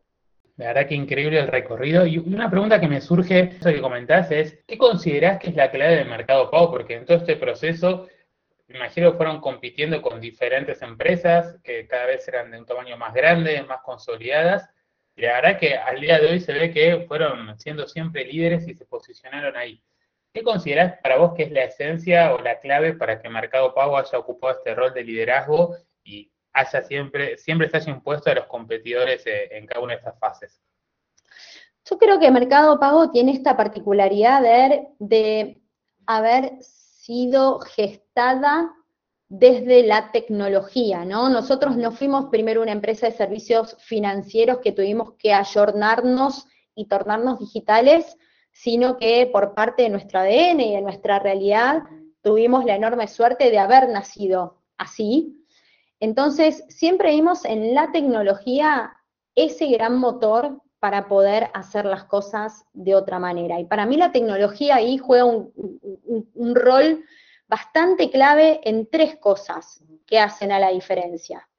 [0.58, 2.08] La verdad que increíble el recorrido.
[2.08, 5.70] Y una pregunta que me surge, eso que comentás, es, ¿qué considerás que es la
[5.70, 6.72] clave del mercado pago?
[6.72, 8.08] Porque en todo este proceso,
[8.68, 13.14] me imagino fueron compitiendo con diferentes empresas que cada vez eran de un tamaño más
[13.14, 14.68] grande, más consolidadas,
[15.20, 18.74] la verdad que al día de hoy se ve que fueron siendo siempre líderes y
[18.74, 19.82] se posicionaron ahí.
[20.34, 23.98] ¿Qué considerás para vos que es la esencia o la clave para que Mercado Pago
[23.98, 28.46] haya ocupado este rol de liderazgo y haya siempre, siempre se haya impuesto a los
[28.46, 30.62] competidores eh, en cada una de estas fases?
[31.90, 35.62] Yo creo que Mercado Pago tiene esta particularidad de, de
[36.06, 38.72] haber sido gestada
[39.30, 41.30] desde la tecnología, ¿no?
[41.30, 47.40] Nosotros no fuimos primero una empresa de servicios financieros que tuvimos que ayornarnos y tornarnos
[47.40, 48.18] digitales,
[48.52, 51.84] sino que por parte de nuestro ADN y de nuestra realidad
[52.24, 55.46] tuvimos la enorme suerte de haber nacido así.
[56.00, 58.98] Entonces, siempre vimos en la tecnología
[59.36, 63.60] ese gran motor para poder hacer las cosas de otra manera.
[63.60, 65.52] Y para mí la tecnología ahí juega un,
[66.34, 67.04] un rol
[67.50, 71.50] bastante clave en tres cosas que hacen a la diferencia.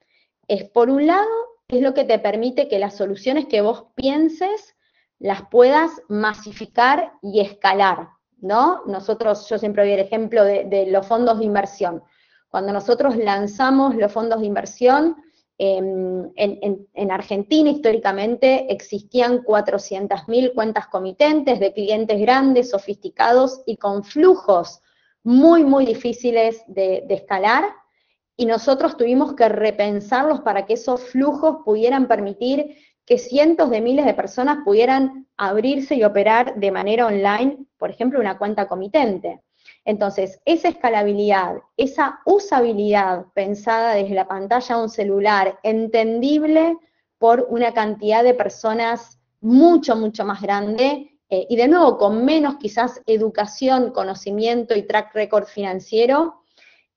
[0.47, 1.29] Es por un lado,
[1.69, 4.77] es lo que te permite que las soluciones que vos pienses
[5.19, 8.83] las puedas masificar y escalar, ¿no?
[8.87, 12.03] Nosotros, yo siempre doy el ejemplo de, los fondos de inversión.
[12.49, 15.17] Cuando nosotros lanzamos los fondos de inversión,
[15.59, 24.03] em, en, en, Argentina históricamente existían 400.000 cuentas comitentes de clientes grandes, sofisticados y con
[24.05, 24.81] flujos
[25.23, 27.65] muy, muy difíciles de, escalar
[28.37, 34.07] y nosotros tuvimos que repensarlos para que esos flujos pudieran permitir que cientos de miles
[34.07, 39.43] de personas pudieran abrirse y operar de manera online, por ejemplo, una cuenta comitente.
[39.85, 46.77] Entonces, esa escalabilidad, esa usabilidad pensada desde la pantalla de un celular, entendible
[47.19, 52.57] por una cantidad de personas mucho, mucho más grande, eh, y de nuevo, con menos
[52.57, 56.43] quizás educación, conocimiento y track record financiero,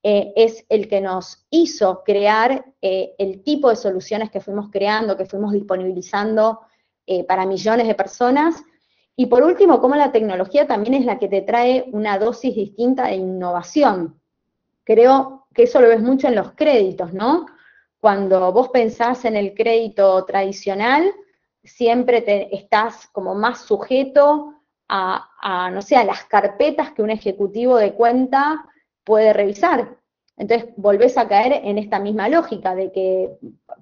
[0.01, 5.15] eh, es el que nos hizo crear eh, el tipo de soluciones que fuimos creando,
[5.15, 6.61] que fuimos disponibilizando
[7.27, 8.63] para millones de personas.
[9.17, 13.07] Y por último, cómo la tecnología también es la que te trae una dosis distinta
[13.07, 14.21] de innovación.
[14.85, 17.45] Creo que eso lo ves mucho en los créditos, ¿no?
[17.99, 21.13] Cuando vos pensás en el crédito tradicional,
[21.63, 24.53] siempre te, estás como más sujeto
[24.89, 28.65] a, no sé, las carpetas que un ejecutivo de cuenta
[29.03, 29.97] puede revisar.
[30.37, 33.31] Entonces volvés a caer en esta misma lógica de que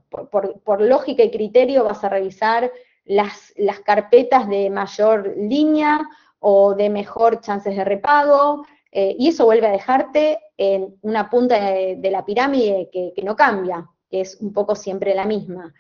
[0.10, 2.72] por, lógica y criterio vas a revisar
[3.06, 6.02] las, carpetas de mayor línea
[6.40, 11.56] o de mejor chances de repago, eh, y eso vuelve a dejarte en una punta
[11.60, 15.74] de, la pirámide que, no cambia, que es un poco siempre la misma.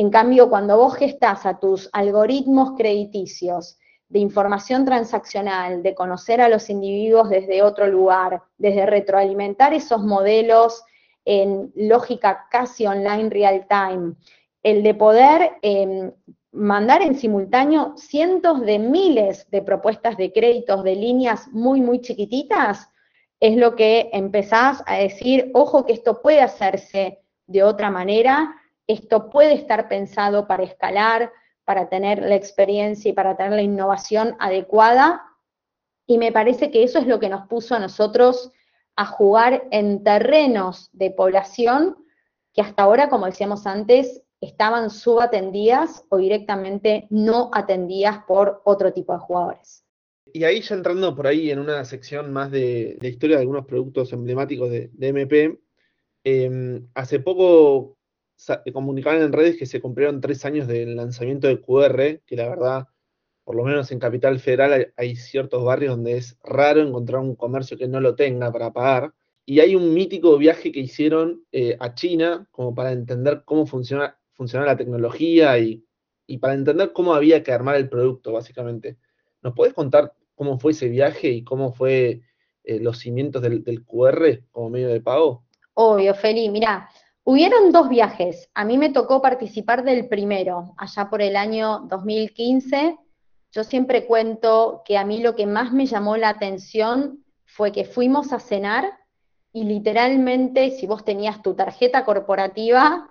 [0.00, 6.48] En cambio, cuando vos gestás a tus algoritmos crediticios de información transaccional, de conocer a
[6.48, 10.84] los individuos desde otro lugar, desde retroalimentar esos modelos
[11.24, 14.14] en lógica casi online real time,
[14.62, 16.12] el de poder em,
[16.52, 22.88] mandar en simultáneo cientos de miles de propuestas de créditos de líneas muy, muy chiquititas,
[23.40, 28.54] es lo que empezás a decir, ojo que esto puede hacerse de otra manera,
[28.88, 31.30] esto puede estar pensado para escalar,
[31.64, 35.22] para tener la experiencia y para tener la innovación adecuada.
[36.06, 38.50] Y me parece que eso es lo que nos puso a nosotros
[38.96, 41.96] a jugar en terrenos de población
[42.54, 49.12] que hasta ahora, como decíamos antes, estaban subatendidas o directamente no atendidas por otro tipo
[49.12, 49.84] de jugadores.
[50.32, 54.12] Y ahí ya entrando por ahí en una sección más de, historia de algunos productos
[54.12, 55.60] emblemáticos de, MP,
[56.24, 57.97] em, hace poco
[58.72, 62.86] comunicaban en redes que se cumplieron tres años del lanzamiento de QR, que la verdad,
[63.44, 67.76] por lo menos en Capital Federal hay, ciertos barrios donde es raro encontrar un comercio
[67.76, 69.12] que no lo tenga para pagar.
[69.44, 74.18] Y hay un mítico viaje que hicieron eh, a China como para entender cómo funciona,
[74.34, 75.84] funciona la tecnología y,
[76.40, 78.98] para entender cómo había que armar el producto, básicamente.
[79.42, 82.20] ¿Nos puedes contar cómo fue ese viaje y cómo fue
[82.64, 85.44] eh, los cimientos del, del, QR como medio de pago?
[85.72, 86.50] Obvio, Feli.
[86.50, 86.90] Mira,
[87.30, 88.48] Hubieron dos viajes.
[88.54, 92.96] A mí me tocó participar del primero, allá por el año 2015.
[93.52, 97.84] Yo siempre cuento que a mí lo que más me llamó la atención fue que
[97.84, 98.94] fuimos a cenar
[99.52, 103.10] y literalmente si vos tenías tu tarjeta corporativa,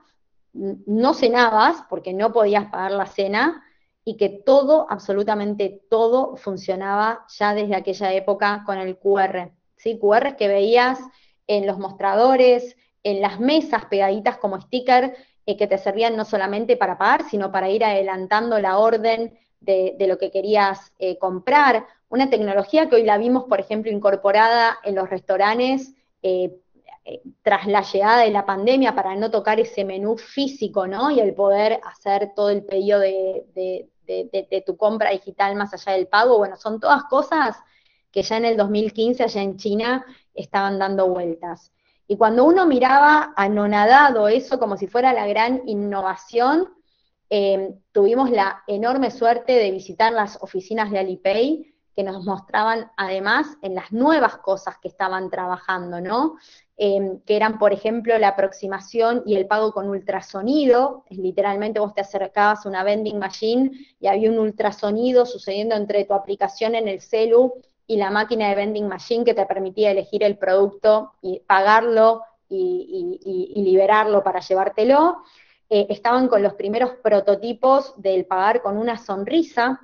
[0.51, 3.63] no cenabas porque no podías pagar la cena
[4.03, 9.51] y que todo, absolutamente todo funcionaba ya desde aquella época con el QR.
[9.75, 9.99] ¿sí?
[9.99, 10.97] QR que veías
[11.45, 12.75] en los mostradores,
[13.08, 15.15] en las mesas pegaditas como sticker
[15.46, 19.96] eh, que te servían no solamente para pagar, sino para ir adelantando la orden de,
[20.00, 21.86] lo que querías eh, comprar.
[22.10, 26.60] Una tecnología que hoy la vimos, por ejemplo, incorporada en los restaurantes eh,
[27.43, 31.10] tras la llegada de la pandemia para no tocar ese menú físico, ¿no?
[31.10, 33.46] Y el poder hacer todo el pedido de,
[34.06, 36.38] de tu compra digital más allá del pago.
[36.38, 37.56] Bueno, son todas cosas
[38.12, 41.72] que ya en el 2015 allá en China estaban dando vueltas.
[42.08, 46.70] Y cuando uno miraba anonadado eso como si fuera la gran innovación,
[47.30, 53.58] eh, tuvimos la enorme suerte de visitar las oficinas de Alipay, que nos mostraban además
[53.63, 56.36] en las nuevas cosas que estaban trabajando, ¿no?
[56.78, 62.02] Eh, que eran, por ejemplo, la aproximación y el pago con ultrasonido, literalmente vos te
[62.02, 67.02] acercabas a una vending machine y había un ultrasonido sucediendo entre tu aplicación en el
[67.02, 67.56] celu
[67.88, 73.54] y la máquina de vending machine que te permitía elegir el producto y pagarlo y,
[73.56, 75.23] liberarlo para llevártelo.
[75.69, 79.82] Eh, estaban con los primeros prototipos del pagar con una sonrisa,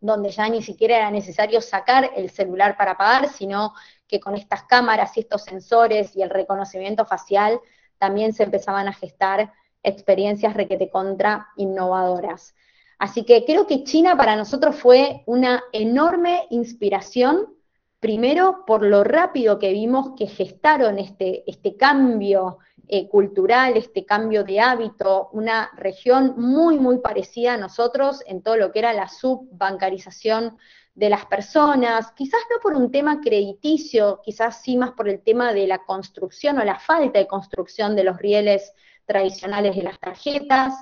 [0.00, 3.74] donde ya ni siquiera era necesario sacar el celular para pagar, sino
[4.06, 7.60] que con estas cámaras y estos sensores y el reconocimiento facial
[7.98, 12.54] también se empezaban a gestar experiencias requete contra innovadoras.
[12.98, 17.54] Así que creo que China para nosotros fue una enorme inspiración,
[18.00, 22.58] primero por lo rápido que vimos que gestaron este, este cambio
[22.88, 28.56] eh, cultural, este cambio de hábito, una región muy, muy parecida a nosotros en todo
[28.56, 30.56] lo que era la subbancarización
[30.94, 35.52] de las personas, quizás no por un tema crediticio, quizás sí más por el tema
[35.52, 38.72] de la construcción o la falta de construcción de los rieles
[39.04, 40.74] tradicionales de las tarjetas,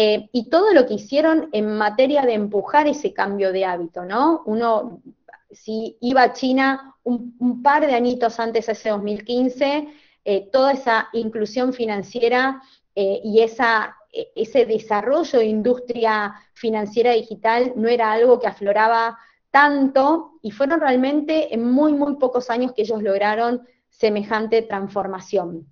[0.00, 4.44] eh, y todo lo que hicieron en materia de empujar ese cambio de hábito, ¿no?
[4.46, 5.02] Uno,
[5.50, 9.88] si iba a China un, par de añitos antes, ese 2015,
[10.24, 12.62] eh, toda esa inclusión financiera
[12.94, 19.18] eh, y esa, e, ese desarrollo de industria financiera digital no era algo que afloraba
[19.50, 25.66] tanto y fueron realmente en muy, muy pocos años que ellos lograron semejante transformación.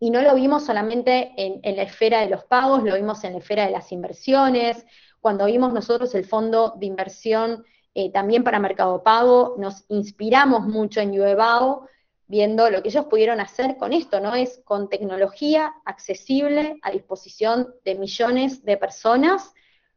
[0.00, 3.38] Y no lo vimos solamente en, la esfera de los pagos, lo vimos en la
[3.38, 4.86] esfera de las inversiones.
[5.20, 11.00] Cuando vimos nosotros el fondo de inversión eh, también para Mercado Pago, nos inspiramos mucho
[11.00, 11.88] en Yuebao,
[12.28, 14.34] viendo lo que ellos pudieron hacer con esto, ¿no?
[14.34, 19.52] Es con tecnología accesible a disposición de millones de personas,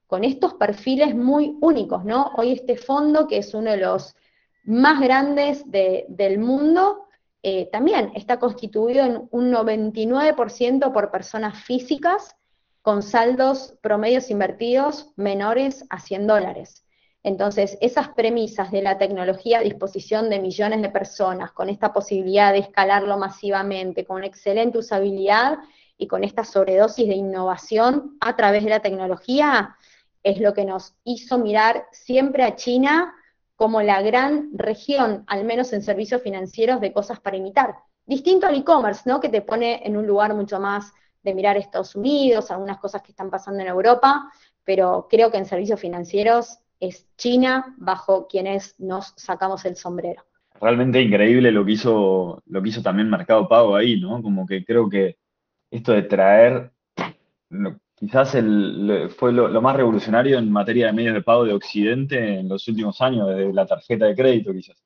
[0.07, 2.31] con estos perfiles muy únicos, ¿no?
[2.37, 4.15] Hoy este fondo, que es uno de los
[4.63, 7.07] más grandes del mundo,
[7.43, 12.35] eh, también está constituido en un 99% por personas físicas
[12.81, 16.85] con saldos promedios invertidos menores a 100 dólares.
[17.23, 22.51] Entonces, esas premisas de la tecnología a disposición de millones de personas, con esta posibilidad
[22.51, 25.59] de escalarlo masivamente, con excelente usabilidad
[25.97, 29.75] y con esta sobredosis de innovación a través de la tecnología,
[30.23, 33.13] es lo que nos hizo mirar siempre a China
[33.61, 37.75] como la gran región, al menos en servicios financieros, de cosas para imitar.
[38.07, 39.19] Distinto al e-commerce, ¿no?
[39.19, 40.91] Que te pone en un lugar mucho más
[41.21, 44.31] de mirar Estados Unidos, algunas cosas que están pasando en Europa,
[44.63, 50.23] pero creo que en servicios financieros es China bajo quienes nos sacamos el sombrero.
[50.59, 54.23] Realmente increíble lo que hizo, lo que hizo también Mercado Pago ahí, ¿no?
[54.23, 55.19] Como que creo que
[55.69, 56.71] esto de traer,
[58.01, 58.35] quizás
[59.15, 62.99] fue lo, más revolucionario en materia de medios de pago de Occidente en los últimos
[62.99, 64.83] años, desde la tarjeta de crédito quizás.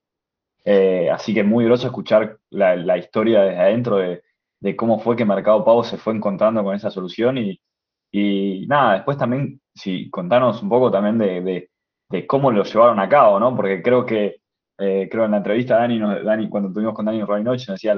[0.65, 5.23] Eh, así que es muy groso escuchar la, historia desde adentro de, cómo fue que
[5.23, 10.67] Mercado Pago se fue encontrando con esa solución y, nada, después también, si contanos un
[10.67, 11.69] poco también de,
[12.27, 13.55] cómo lo llevaron a cabo, ¿no?
[13.55, 14.41] Porque creo que,
[14.77, 17.95] eh, creo en la entrevista Dani, Dani, cuando tuvimos con Dani Rabinoche, nos decía,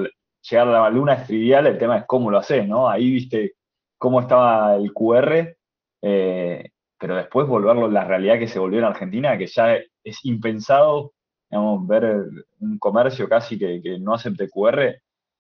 [0.50, 2.88] llegar a la luna es trivial, el tema es cómo lo haces, ¿no?
[2.88, 3.56] Ahí viste
[3.98, 5.56] cómo estaba el QR,
[6.02, 6.70] eh,
[7.00, 11.14] pero después volverlo la realidad que se volvió en Argentina, que ya es impensado,
[11.50, 12.26] digamos, ver
[12.60, 15.00] un comercio casi que, no acepte QR,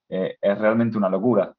[0.10, 1.54] eh, es realmente una locura.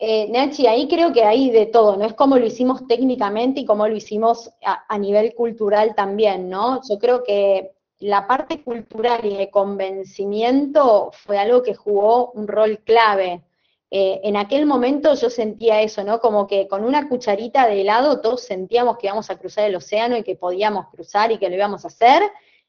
[0.00, 2.04] Eh, Nachi, ahí creo que hay de todo, ¿no?
[2.04, 6.80] Es como lo hicimos técnicamente y como lo hicimos a, nivel cultural también, ¿no?
[6.88, 12.78] Yo creo que la parte cultural y de convencimiento fue algo que jugó un rol
[12.84, 13.42] clave.
[13.90, 16.20] Eh, en aquel momento yo sentía eso, ¿no?
[16.20, 20.16] Como que con una cucharita de helado todos sentíamos que íbamos a cruzar el océano
[20.16, 22.22] y que podíamos cruzar y que lo íbamos a hacer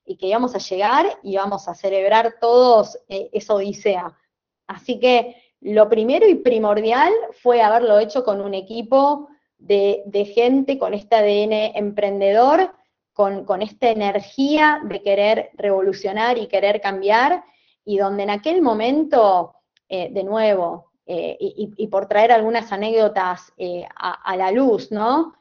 [0.06, 4.18] y que íbamos a llegar y íbamos a celebrar todos eh, esa odisea.
[4.66, 7.12] Así que lo primero y primordial
[7.44, 12.74] fue haberlo hecho con un equipo de, gente con este ADN emprendedor,
[13.14, 17.44] con, esta energía de querer revolucionar y querer cambiar,
[17.84, 19.54] y donde en aquel momento,
[19.90, 25.34] eh, de nuevo, eh, y, por traer algunas anécdotas eh, a, la luz, ¿no?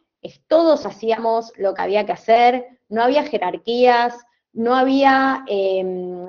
[0.46, 4.16] todos hacíamos lo que había que hacer, no había jerarquías,
[4.52, 6.26] no había, em,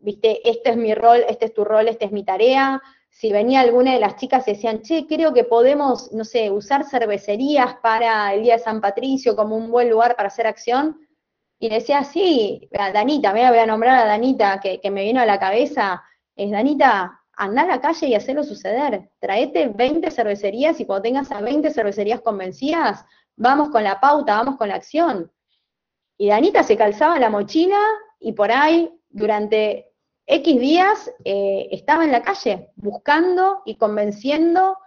[0.00, 2.80] viste, este es mi rol, este es tu rol, esta es mi tarea,
[3.12, 6.84] si venía alguna de las chicas y decían, che, creo que podemos, no sé, usar
[6.84, 11.06] cervecerías para el Día de San Patricio como un buen lugar para hacer acción.
[11.58, 15.38] Y decía, sí, Danita, me voy a nombrar a Danita, que, me vino a la
[15.38, 16.02] cabeza,
[16.34, 19.10] es Danita, anda a la calle y hacelo suceder.
[19.18, 23.04] Traete 20 cervecerías y cuando tengas a 20 cervecerías convencidas,
[23.36, 25.30] vamos con la pauta, vamos con la acción.
[26.18, 27.80] Y Danita se calzaba la mochila
[28.20, 29.92] y por ahí, durante
[30.26, 34.78] X días eh, estaba en la calle buscando y convenciendo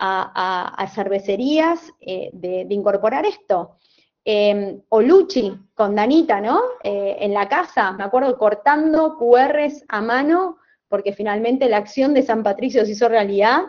[0.00, 3.76] a, cervecerías eh, de, incorporar esto.
[4.24, 6.60] Eh, o Luchi con Danita, ¿no?
[6.82, 10.58] Eh, en la casa, me acuerdo cortando QRs a mano,
[10.90, 13.62] porque finalmente la acción de San Patricio se hizo realidad.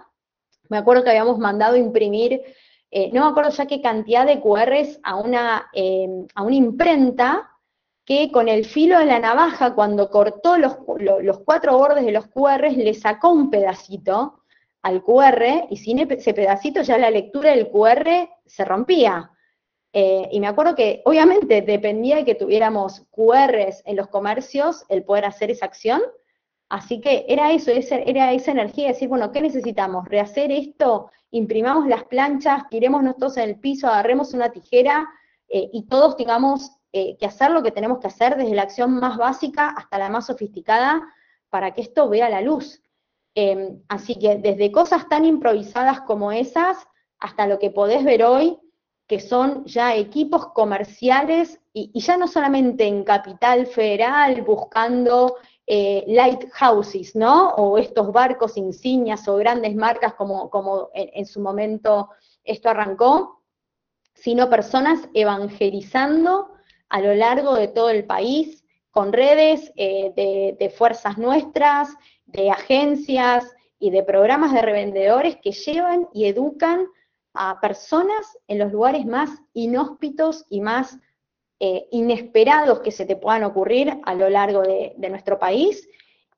[0.68, 2.42] Me acuerdo que habíamos mandado imprimir,
[3.14, 5.70] no me acuerdo ya qué cantidad de QRs a una,
[6.36, 7.52] a una imprenta
[8.06, 10.76] que con el filo de la navaja, cuando cortó los,
[11.46, 14.44] cuatro bordes de los QR, le sacó un pedacito
[14.82, 19.32] al QR, y sin ese pedacito ya la lectura del QR se rompía.
[19.94, 25.04] Eh, y me acuerdo que obviamente dependía de que tuviéramos QRs en los comercios el
[25.04, 26.02] poder hacer esa acción,
[26.72, 30.08] así que era eso, era esa energía de decir, bueno, ¿qué necesitamos?
[30.08, 31.12] ¿Rehacer esto?
[31.32, 35.10] Imprimamos las planchas, tirémonos todos en el piso, agarremos una tijera
[35.50, 38.94] eh, y todos tengamos eh, que hacer lo que tenemos que hacer desde la acción
[38.94, 41.02] más básica hasta la más sofisticada
[41.50, 42.82] para que esto vea la luz.
[43.36, 46.78] Em, así que desde cosas tan improvisadas como esas
[47.20, 48.58] hasta lo que podés ver hoy,
[49.08, 55.36] que son ya equipos comerciales y, ya no solamente en capital federal buscando
[55.68, 57.50] eh, lighthouses, ¿no?
[57.52, 62.10] O estos barcos insignias o grandes marcas como, como en su momento
[62.44, 63.42] esto arrancó,
[64.14, 66.52] sino personas evangelizando
[66.90, 71.90] a lo largo de todo el país, con redes eh, de, fuerzas nuestras,
[72.26, 73.46] de agencias
[73.80, 76.86] y de programas de revendedores que llevan y educan
[77.34, 81.00] a personas en los lugares más inhóspitos y más
[81.64, 85.88] eh, inesperados que se te puedan ocurrir a lo largo de, nuestro país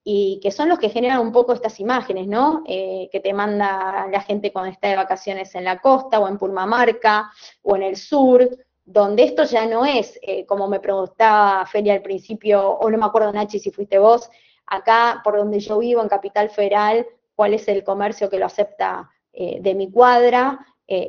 [0.03, 2.61] y que son los que generan un poco estas imágenes, ¿no?
[2.67, 6.37] Eh, que te manda la gente cuando está de vacaciones en la costa o en
[6.37, 8.49] Purmamarca o en el sur
[8.83, 13.05] donde esto ya no es, eh, como me preguntaba Feria al principio, o no me
[13.05, 14.29] acuerdo Nachi si fuiste vos,
[14.65, 19.09] acá por donde yo vivo, en Capital Federal, cuál es el comercio que lo acepta
[19.31, 20.59] de mi cuadra,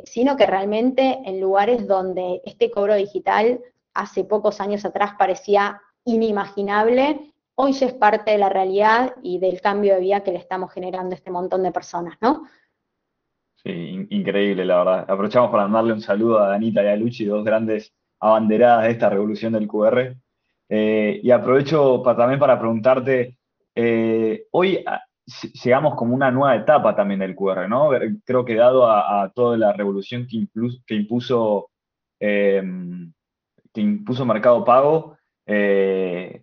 [0.05, 3.61] sino que realmente en lugares donde este cobro digital
[3.95, 9.61] hace pocos años atrás parecía inimaginable, hoy ya es parte de la realidad y del
[9.61, 12.45] cambio de vida que le estamos generando a este montón de personas, ¿no?
[13.57, 15.07] Sí, increíble, la verdad.
[15.09, 19.09] Aprovechamos para mandarle un saludo a Danita y a Luchi, dos grandes abanderadas de esta
[19.09, 20.15] revolución del QR.
[20.69, 23.39] Eh, y aprovecho también para preguntarte,
[23.75, 25.03] eh, hoy ah,
[25.63, 27.91] llegamos como una nueva etapa también del QR, ¿no?
[28.25, 30.47] Creo que dado a, toda la revolución que,
[30.87, 31.71] que impuso,
[32.21, 33.13] em,
[33.75, 36.43] que impuso Mercado Pago, eh,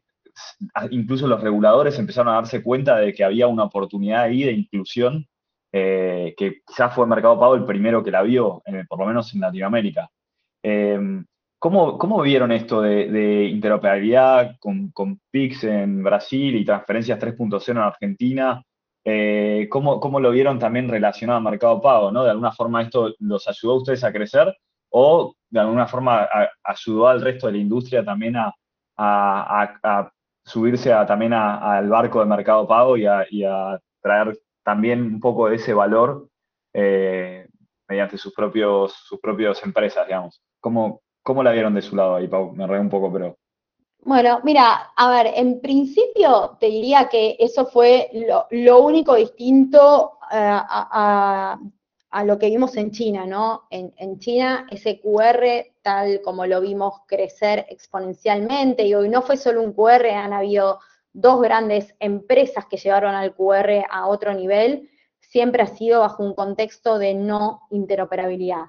[0.92, 5.28] incluso los reguladores empezaron a darse cuenta de que había una oportunidad ahí de inclusión,
[5.72, 10.10] que quizás fue Mercado Pago el primero que la vio, por lo menos en Latinoamérica.
[10.64, 11.26] Em,
[11.62, 18.64] ¿Cómo, vieron esto de, interoperabilidad con, con, PIX en Brasil y transferencias 3.0 en Argentina?
[19.06, 22.12] Eh, ¿cómo, lo vieron también relacionado al mercado pago?
[22.12, 22.24] ¿no?
[22.24, 24.56] ¿De alguna forma esto los ayudó a ustedes a crecer
[24.90, 26.28] o de alguna forma
[26.64, 28.54] ayudó al resto de la industria también a,
[30.44, 35.74] subirse también al barco de mercado pago y a, traer también un poco de ese
[35.74, 36.28] valor
[36.74, 37.48] eh,
[37.88, 40.42] mediante sus propios sus propias empresas, digamos?
[40.60, 42.54] ¿Cómo, ¿Cómo la vieron de su lado ahí, Pau?
[42.54, 43.38] Me reí un poco, pero...
[44.04, 48.10] Bueno, mira, a ver, en principio te diría que eso fue
[48.50, 51.60] lo, único distinto eh, a,
[52.26, 53.64] lo que vimos en China, ¿no?
[53.70, 59.62] En, China ese QR, tal como lo vimos crecer exponencialmente, y hoy no fue solo
[59.62, 60.80] un QR, han habido
[61.14, 64.90] dos grandes empresas que llevaron al QR a otro nivel,
[65.20, 68.66] siempre ha sido bajo un contexto de no interoperabilidad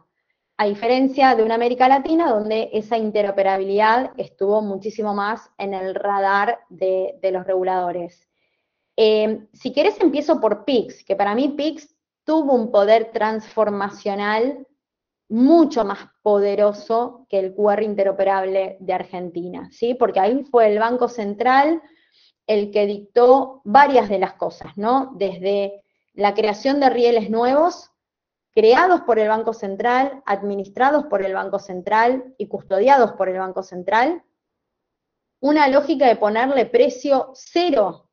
[0.63, 6.61] a diferencia de una América Latina donde esa interoperabilidad estuvo muchísimo más en el radar
[6.69, 8.29] de, los reguladores.
[8.97, 11.92] Eh, si querés empiezo por PIX, que para mí PIX
[12.25, 14.67] tuvo un poder transformacional
[15.29, 19.95] mucho más poderoso que el QR interoperable de Argentina, ¿sí?
[19.95, 21.83] Porque ahí fue el Banco Central
[22.47, 25.13] el que dictó varias de las cosas, ¿no?
[25.17, 27.91] Desde la creación de rieles nuevos
[28.53, 33.63] creados por el Banco Central, administrados por el Banco Central y custodiados por el Banco
[33.63, 34.23] Central,
[35.41, 38.11] una lógica de ponerle precio cero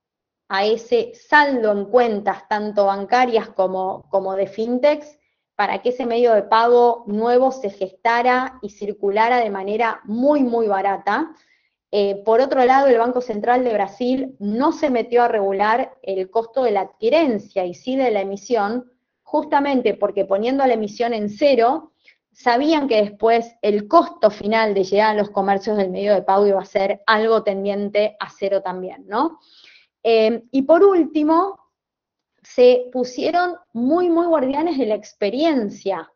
[0.50, 5.20] a ese saldo en cuentas, tanto bancarias como, como de fintechs,
[5.56, 10.68] para que ese medio de pago nuevo se gestara y circulara de manera muy, muy
[10.68, 11.36] barata.
[11.92, 16.32] Eh, por otro lado, el Banco Central de Brasil no se metió a regular el
[16.32, 18.92] costo de la adquirencia y sí de la emisión,
[19.22, 21.92] justamente porque poniendo la emisión en cero,
[22.32, 26.48] sabían que después el costo final de llegar a los comercios del medio de pago
[26.48, 29.40] iba a ser algo tendiente a cero también, ¿no?
[30.04, 31.60] Eh, y por último,
[32.44, 36.12] se pusieron muy, muy guardianes de la experiencia,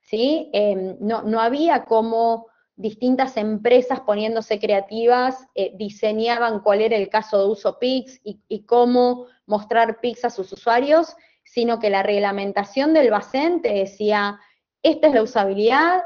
[0.00, 0.50] ¿sí?
[0.52, 7.48] Eh, no, había como distintas empresas poniéndose creativas, eh, diseñaban cuál era el caso de
[7.48, 13.62] uso PIX y, cómo mostrar PIX a sus usuarios, sino que la reglamentación del BACEN
[13.62, 14.38] te decía,
[14.82, 16.02] esta es la usabilidad,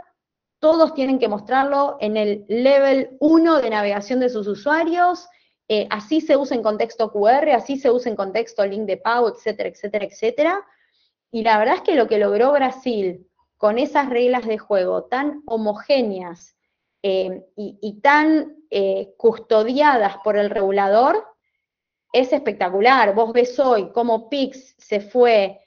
[0.61, 5.27] todos tienen que mostrarlo en el level 1 de navegación de sus usuarios,
[5.73, 9.29] eh, así se usa en contexto QR, así se usa en contexto link de pago,
[9.29, 10.67] etcétera, etcétera, etcétera.
[11.31, 15.45] Y la verdad es que lo que logró Brasil con esas reglas de juego tan
[15.47, 16.57] homogéneas
[17.05, 21.25] eh, y, tan eh, custodiadas por el regulador,
[22.13, 23.15] es espectacular.
[23.15, 25.61] Vos ves hoy cómo Pix se fue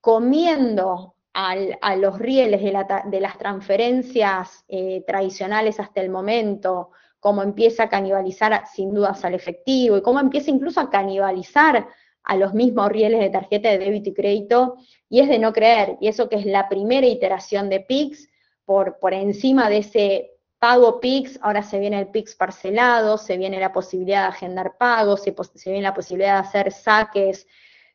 [0.00, 4.64] comiendo a los rieles de, las transferencias
[5.06, 6.90] tradicionales hasta el momento,
[7.20, 11.86] cómo empieza a canibalizar sin dudas al efectivo y cómo empieza incluso a canibalizar
[12.22, 14.76] a los mismos rieles de tarjeta de débito y crédito,
[15.08, 18.28] y es de no creer, y eso que es la primera iteración de PIX,
[18.64, 23.58] por, por encima de ese pago PIX, ahora se viene el PIX parcelado, se viene
[23.58, 25.34] la posibilidad de agendar pagos, se,
[25.70, 27.46] viene la posibilidad de hacer saques,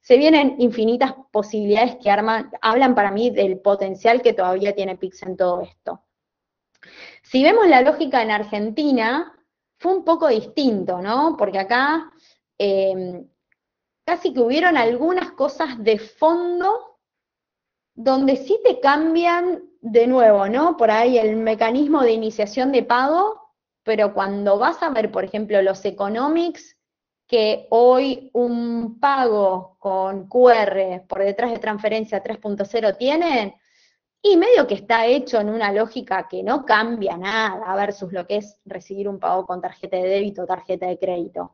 [0.02, 5.38] se vienen infinitas posibilidades que hablan para mí del potencial que todavía tiene PIX en
[5.38, 6.02] todo esto.
[7.36, 9.38] Si vemos la lógica en Argentina,
[9.78, 11.36] fue un poco distinto, ¿no?
[11.38, 12.10] Porque acá
[12.58, 13.28] em,
[14.06, 16.98] casi que hubieron algunas cosas de fondo
[17.94, 20.78] donde sí te cambian de nuevo, ¿no?
[20.78, 25.62] Por ahí el mecanismo de iniciación de pago, pero cuando vas a ver, por ejemplo,
[25.62, 26.78] los economics,
[27.28, 33.60] que hoy un pago con QR por detrás de transferencia 3.0 tiene,
[34.28, 38.38] y medio que está hecho en una lógica que no cambia nada versus lo que
[38.38, 41.54] es recibir un pago con tarjeta de débito o tarjeta de crédito.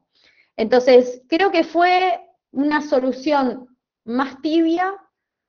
[0.55, 4.95] Entonces, creo que fue una solución más tibia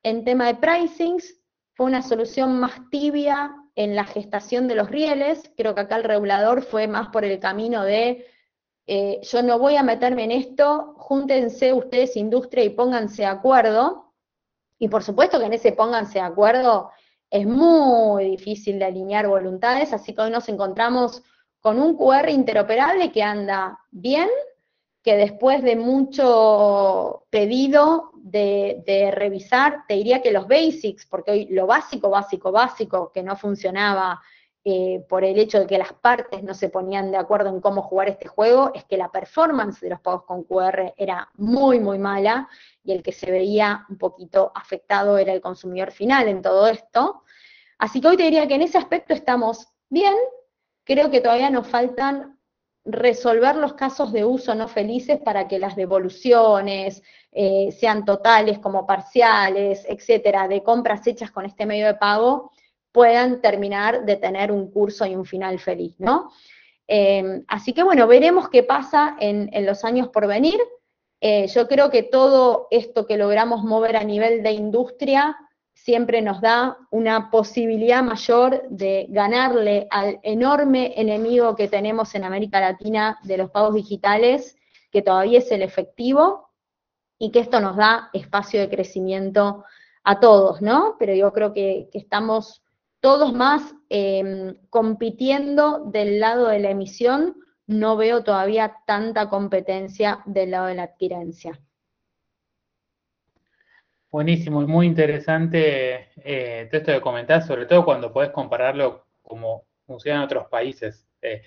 [0.03, 1.41] en tema de pricings,
[1.75, 6.05] fue una solución más tibia en la gestación de los rieles, creo que acá el
[6.05, 8.27] regulador fue más por el camino de
[8.89, 14.13] eh, yo no voy a meterme en esto, júntense ustedes industria y pónganse de acuerdo,
[14.81, 16.91] y por supuesto que en ese pónganse de acuerdo
[17.33, 21.23] es muy difícil de alinear voluntades, así que hoy nos encontramos
[21.61, 24.29] con un QR interoperable que anda bien,
[25.03, 31.67] que después de mucho pedido de, revisar, te diría que los basics, porque hoy lo
[31.67, 34.21] básico, básico, básico, que no funcionaba
[34.63, 37.81] eh, por el hecho de que las partes no se ponían de acuerdo en cómo
[37.81, 41.99] jugar este juego, es que la performance de los pagos con QR era muy, muy
[41.99, 42.47] mala
[42.85, 47.23] y el que se veía un poquito afectado era el consumidor final en todo esto.
[47.79, 50.15] Así que hoy te diría que en ese aspecto estamos bien,
[50.85, 52.39] creo que todavía nos faltan
[52.85, 58.87] resolver los casos de uso no felices para que las devoluciones eh, sean totales como
[58.87, 62.51] parciales, etcétera, de compras hechas con este medio de pago,
[62.91, 66.31] puedan terminar de tener un curso y un final feliz, ¿no?
[66.87, 70.61] Em, así que bueno, veremos qué pasa en, los años por venir.
[71.25, 75.37] Eh, yo creo que todo esto que logramos mover a nivel de industria
[75.73, 82.61] siempre nos da una posibilidad mayor de ganarle al enorme enemigo que tenemos en América
[82.61, 84.57] Latina de los pagos digitales,
[84.91, 86.51] que todavía es el efectivo,
[87.19, 89.65] y que esto nos da espacio de crecimiento
[90.03, 90.97] a todos, ¿no?
[90.99, 92.65] Pero yo creo que, estamos
[92.99, 100.51] todos más em, compitiendo del lado de la emisión, no veo todavía tanta competencia del
[100.51, 101.59] lado de la adquirencia.
[104.11, 110.19] Buenísimo, muy interesante eh, todo esto que comentás, sobre todo cuando podés compararlo como funciona
[110.19, 111.07] en otros países.
[111.23, 111.43] Eh,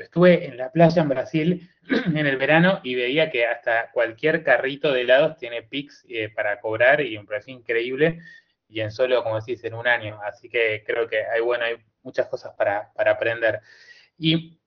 [0.00, 1.70] estuve en la playa en Brasil
[2.06, 6.60] en el verano y veía que hasta cualquier carrito de helados tiene PIX eh, para
[6.60, 8.20] cobrar y me pareció increíble
[8.68, 10.20] y en solo, como decís, en un año.
[10.22, 13.60] Así que creo que hay, bueno, hay muchas cosas para, aprender.
[14.18, 14.57] Y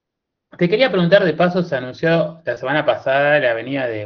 [0.57, 4.03] te quería preguntar, de paso, se anunció la semana pasada la venida de,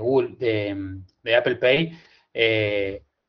[1.35, 1.97] Apple Pay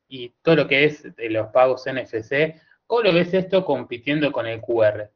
[0.07, 2.55] y todo lo que es de los pagos NFC,
[2.85, 5.11] ¿cómo lo ves esto compitiendo con el QR?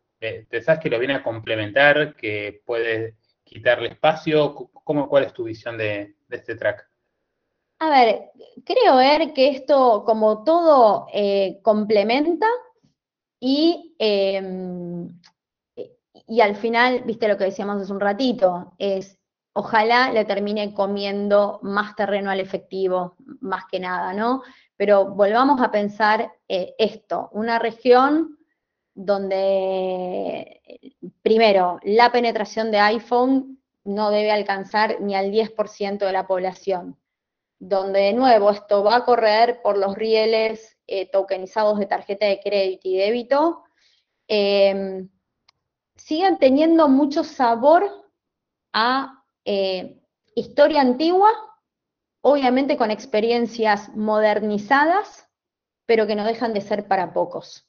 [0.49, 4.53] ¿Pensás que lo viene a complementar, que puede quitarle espacio?
[4.83, 6.87] ¿Cómo, ¿Cuál es tu visión de, este track?
[7.79, 8.31] A ver,
[8.63, 12.45] creo ver que esto, como todo, eh, complementa
[13.39, 15.07] y, em,
[16.27, 19.17] y al final, viste lo que decíamos hace un ratito, es
[19.53, 24.43] ojalá le termine comiendo más terreno al efectivo, más que nada, ¿no?
[24.77, 28.37] Pero volvamos a pensar eh, esto, una región
[28.93, 30.61] donde,
[31.21, 36.97] primero, la penetración de iPhone no debe alcanzar ni al 10% de la población,
[37.59, 42.39] donde de nuevo esto va a correr por los rieles eh, tokenizados de tarjeta de
[42.39, 43.63] crédito y débito,
[44.27, 45.07] eh,
[46.11, 47.89] siguen teniendo mucho sabor
[48.73, 49.23] a
[50.35, 51.31] historia antigua
[52.21, 55.27] obviamente con experiencias modernizadas,
[55.85, 57.67] pero que no dejan de ser para pocos.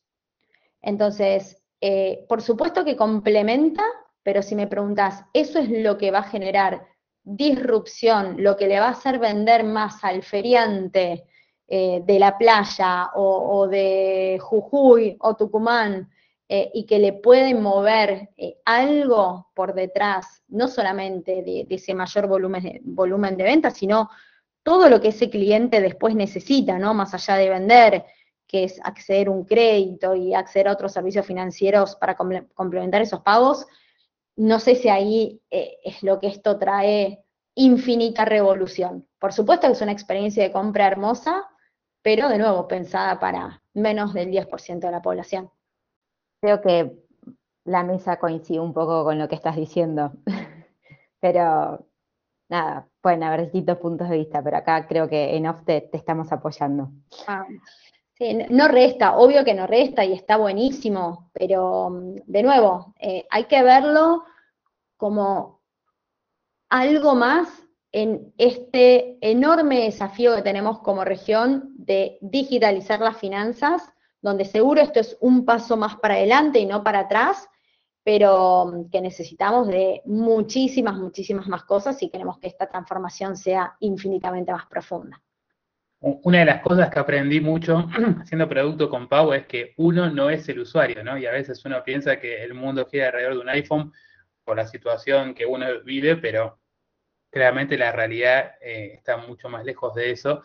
[0.81, 3.85] Entonces, eh, por supuesto que complementa,
[4.23, 6.87] pero si me preguntas, ¿eso es lo que va a generar
[7.25, 11.25] disrupción, lo que le va a hacer vender más al feriante
[11.69, 16.11] eh, de la playa o, de Jujuy o Tucumán
[16.55, 18.29] eh, y que le puede mover
[18.67, 24.11] algo por detrás, no solamente de, ese mayor volumen de, volumen de ventas, sino
[24.63, 26.93] todo lo que ese cliente después necesita, ¿no?
[26.93, 28.05] Más allá de vender,
[28.47, 33.21] que es acceder a un crédito y acceder a otros servicios financieros para complementar esos
[33.21, 33.67] pagos,
[34.37, 37.25] no sé si ahí eh, es lo que esto trae
[37.55, 39.09] infinita revolución.
[39.19, 41.49] Por supuesto que es una experiencia de compra hermosa,
[42.03, 45.51] pero de nuevo pensada para menos del 10% de la población.
[46.43, 46.93] Creo que
[47.65, 50.13] la mesa coincide un poco con lo que estás diciendo,
[51.21, 51.87] pero
[52.49, 56.33] nada, pueden haber distintos puntos de vista, pero acá creo que en off te, estamos
[56.33, 56.91] apoyando.
[57.29, 57.47] Ah,
[58.51, 63.45] no resta, obvio que no resta y está buenísimo, pero mm, de nuevo, eh, hay
[63.45, 64.25] que verlo
[64.97, 65.61] como
[66.71, 67.49] algo más
[67.93, 75.01] en este enorme desafío que tenemos como región de digitalizar las finanzas, donde seguro esto
[75.01, 77.49] es un paso más para adelante y no para atrás,
[78.05, 83.77] pero mm, que necesitamos de muchísimas, muchísimas más cosas y queremos que esta transformación sea
[83.81, 85.21] infinitamente más profunda.
[86.01, 87.87] Una de las cosas que aprendí mucho
[88.21, 91.17] haciendo producto con Pau es que uno no es el usuario, ¿no?
[91.19, 93.93] Y a veces uno piensa que el mundo gira alrededor de un iPhone
[94.45, 96.59] por la situación que uno vive, pero
[97.31, 100.43] claramente la realidad eh, está mucho más lejos de eso.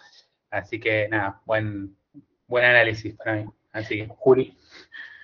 [0.52, 1.98] Así que nada, buen,
[2.46, 3.46] buen análisis para mí.
[3.78, 4.58] Así que, Juli.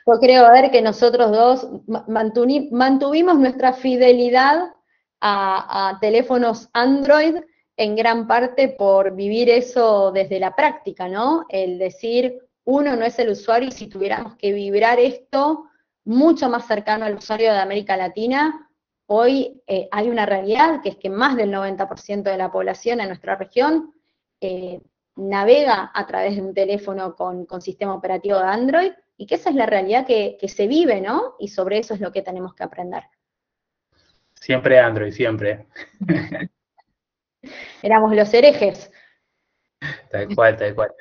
[0.06, 1.68] Yo creo, a ver, que nosotros dos
[2.08, 4.74] mantuvimos nuestra fidelidad
[5.22, 7.36] a, teléfonos Android
[7.78, 11.46] en gran parte por vivir eso desde la práctica, ¿no?
[11.50, 15.66] El decir, uno no es el usuario y si tuviéramos que vibrar esto
[16.04, 18.70] mucho más cercano al usuario de América Latina,
[19.08, 23.08] hoy eh, hay una realidad que es que más del 90% de la población en
[23.08, 23.94] nuestra región
[24.42, 24.82] eh,
[25.16, 29.56] navega a través de un teléfono con, sistema operativo de Android y que esa es
[29.56, 31.36] la realidad que, se vive, ¿no?
[31.40, 33.04] Y sobre eso es lo que tenemos que aprender.
[34.34, 35.68] Siempre Android, siempre.
[37.82, 38.92] Éramos los herejes.
[40.10, 40.94] Tal cual, tal cual.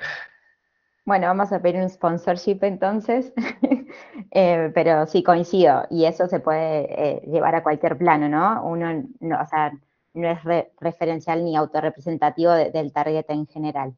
[1.05, 3.33] Bueno, vamos a pedir un sponsorship entonces,
[4.31, 8.63] eh, pero sí coincido, y eso se puede eh, llevar a cualquier plano, ¿no?
[8.65, 9.73] Uno, no, o sea,
[10.13, 10.39] no es
[10.79, 13.97] referencial ni autorrepresentativo del target en general.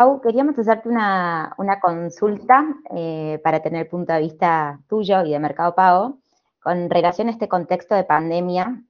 [0.00, 2.64] Pau, queríamos hacerte una, consulta
[2.96, 6.20] eh, para tener el punto de vista tuyo y de Mercado Pago
[6.58, 8.82] con relación a este contexto de pandemia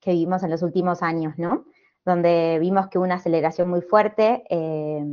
[0.00, 1.66] que vivimos en los últimos años, ¿no?
[2.06, 5.04] Donde vimos que hubo una aceleración muy fuerte eh,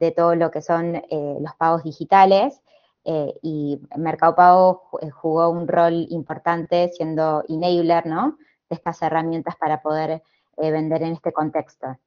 [0.00, 2.62] de todo lo que son eh, los pagos digitales
[3.04, 8.38] y Mercado Pago jugó un rol importante siendo enabler, ¿no?
[8.70, 10.22] De estas herramientas para poder
[10.56, 11.98] vender en este contexto.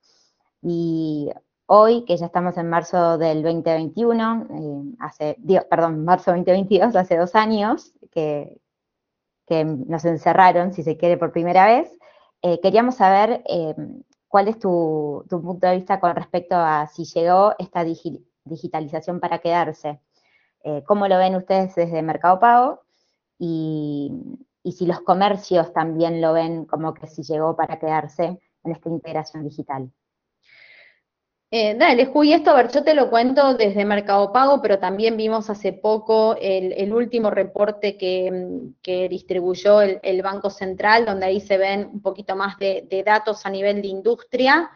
[0.64, 1.30] Y
[1.68, 5.36] Hoy, que ya estamos en marzo del 2021, eh, hace,
[5.68, 8.62] perdón, marzo 2022, hace dos años que,
[9.50, 11.92] nos encerraron, si se quiere, por primera vez,
[12.42, 13.76] eh, queríamos saber eh,
[14.28, 20.00] cuál es tu, punto de vista con respecto a si llegó esta digitalización para quedarse.
[20.88, 22.82] ¿Cómo lo ven ustedes desde Mercado Pago?
[23.38, 24.12] Y
[24.72, 29.44] si los comercios también lo ven como que si llegó para quedarse en esta integración
[29.44, 29.92] digital.
[31.58, 35.16] Eh, dale, Juy, esto, a ver, yo te lo cuento desde Mercado Pago, pero también
[35.16, 41.90] vimos hace poco el, último reporte que, distribuyó el, Banco Central, donde ahí se ven
[41.94, 44.70] un poquito más de, datos a nivel de industria.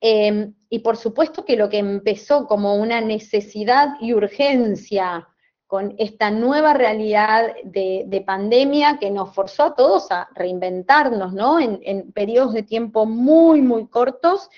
[0.00, 5.26] Em, y por supuesto que lo que empezó como una necesidad y urgencia
[5.66, 11.58] con esta nueva realidad de, pandemia que nos forzó a todos a reinventarnos, ¿no?
[11.58, 14.48] En periodos de tiempo muy, muy cortos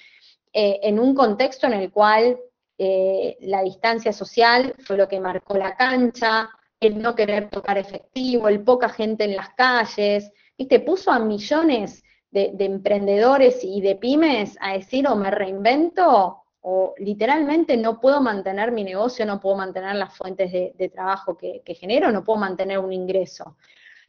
[0.53, 2.39] eh, en un contexto en el cual
[2.79, 6.49] eh, la distancia social fue lo que marcó la cancha,
[6.81, 10.81] el no querer tocar efectivo, el poca gente en las calles, ¿viste?
[10.81, 17.77] Puso a millones de, emprendedores y de pymes a decir o me reinvento o literalmente
[17.77, 22.23] no puedo mantener mi negocio, no puedo mantener las fuentes de, trabajo que, genero, no
[22.25, 23.57] puedo mantener un ingreso.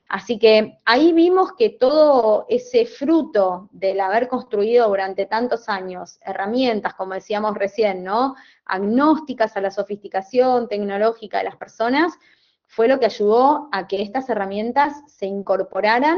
[0.10, 6.96] Así que ahí vimos que todo ese fruto del haber construido durante tantos años herramientas,
[6.96, 8.34] como decíamos recién, ¿no?
[8.66, 12.18] Agnósticas a la sofisticación tecnológica de las personas,
[12.66, 16.18] fue lo que ayudó a que estas herramientas se incorporaran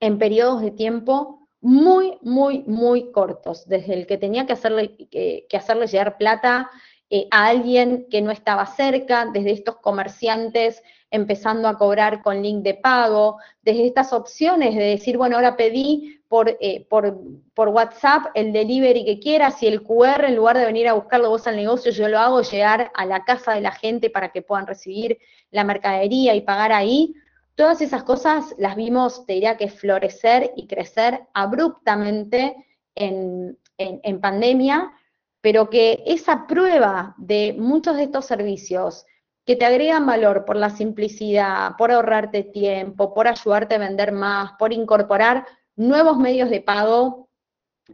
[0.00, 5.46] en periodos de tiempo muy, muy, muy cortos, desde el que tenía que hacerle, que,
[5.52, 6.70] hacerle llegar plata
[7.10, 10.82] eh, a alguien que no estaba cerca, desde estos comerciantes
[11.16, 16.20] empezando a cobrar con link de pago, desde estas opciones de decir, bueno, ahora pedí
[16.28, 17.18] por, eh, por,
[17.54, 21.30] por, WhatsApp el delivery que quieras y el QR, en lugar de venir a buscarlo
[21.30, 24.42] vos al negocio, yo lo hago llegar a la casa de la gente para que
[24.42, 25.18] puedan recibir
[25.50, 27.14] la mercadería y pagar ahí.
[27.54, 32.56] Todas esas cosas las vimos, te diría que florecer y crecer abruptamente
[32.94, 34.92] en, en pandemia,
[35.40, 39.06] pero que esa prueba de muchos de estos servicios,
[39.46, 44.52] que te agregan valor por la simplicidad, por ahorrarte tiempo, por ayudarte a vender más,
[44.58, 47.28] por incorporar nuevos medios de pago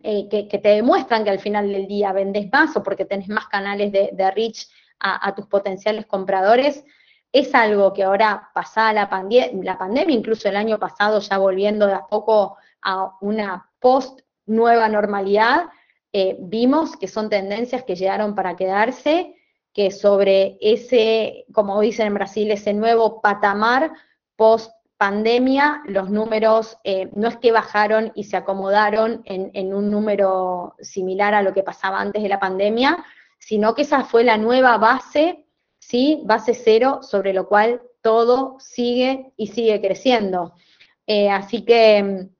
[0.02, 3.48] eh, que, te demuestran que al final del día vendes más o porque tenés más
[3.48, 4.66] canales de, reach
[4.98, 6.84] a, tus potenciales compradores,
[7.32, 12.06] es algo que ahora pasada la, pandemia, incluso el año pasado ya volviendo de a
[12.06, 15.64] poco a una post nueva normalidad,
[16.12, 19.34] eh, vimos que son tendencias que llegaron para quedarse
[19.72, 23.92] que sobre ese, como dicen en Brasil, ese nuevo patamar
[24.36, 30.76] post pandemia, los números eh, no es que bajaron y se acomodaron en, un número
[30.78, 33.04] similar a lo que pasaba antes de la pandemia,
[33.36, 35.48] sino que esa fue la nueva base,
[35.80, 36.22] ¿sí?
[36.24, 40.54] Base cero, sobre lo cual todo sigue y sigue creciendo.
[41.08, 42.30] Eh, así que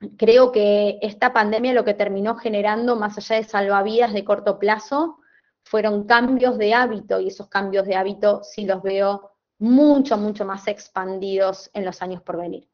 [0.00, 4.58] mm, creo que esta pandemia lo que terminó generando, más allá de salvavidas de corto
[4.58, 5.16] plazo,
[5.64, 10.66] fueron cambios de hábito y esos cambios de hábito sí los veo mucho, mucho más
[10.66, 12.68] expandidos en los años por venir.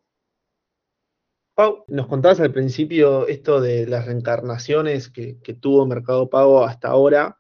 [1.55, 7.37] Pau, nos contabas al principio esto de las reencarnaciones que, tuvo Mercado Pago hasta ahora.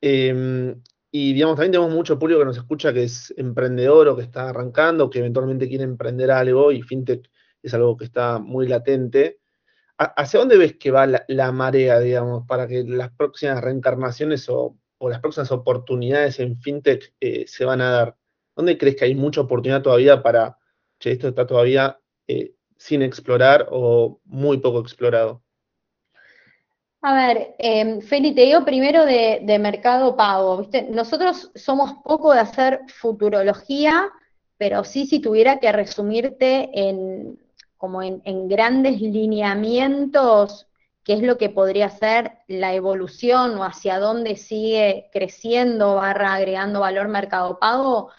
[0.00, 0.80] Em,
[1.10, 4.50] y digamos, también tenemos mucho público que nos escucha que es emprendedor o que está
[4.50, 7.28] arrancando, que eventualmente quiere emprender algo, y FinTech
[7.62, 9.40] es algo que está muy latente.
[9.98, 15.20] ¿Hacia dónde ves que va la, marea, digamos, para que las próximas reencarnaciones o, las
[15.20, 18.16] próximas oportunidades en FinTech eh, se van a dar?
[18.54, 20.58] ¿Dónde crees que hay mucha oportunidad todavía para,
[20.98, 25.42] che, esto está todavía eh, sin explorar o muy poco explorado?
[27.02, 30.68] A ver, eh, Feli, te digo primero de, mercado pago.
[30.90, 34.10] Nosotros somos poco de hacer futurología,
[34.56, 37.38] pero sí si tuviera que resumirte en
[37.76, 40.66] como en grandes lineamientos,
[41.06, 46.80] qué es lo que podría ser la evolución o hacia dónde sigue creciendo barra agregando
[46.80, 48.10] valor mercado pago,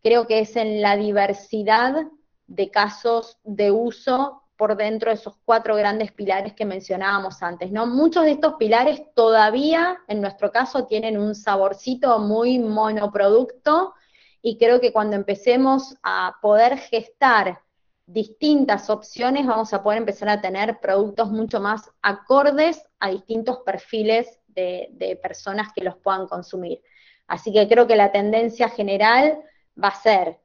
[0.00, 2.06] creo que es en la diversidad
[2.46, 7.84] de casos de uso por dentro de esos cuatro grandes pilares que mencionábamos antes, ¿no?
[7.84, 13.92] Muchos de estos pilares todavía, en nuestro caso, tienen un saborcito muy monoproducto
[14.40, 17.58] y creo que cuando empecemos a poder gestar
[18.06, 24.38] distintas opciones, vamos a poder empezar a tener productos mucho más acordes a distintos perfiles
[24.46, 26.80] de, personas que los puedan consumir.
[27.26, 29.38] Así que creo que la tendencia general
[29.82, 30.38] va a ser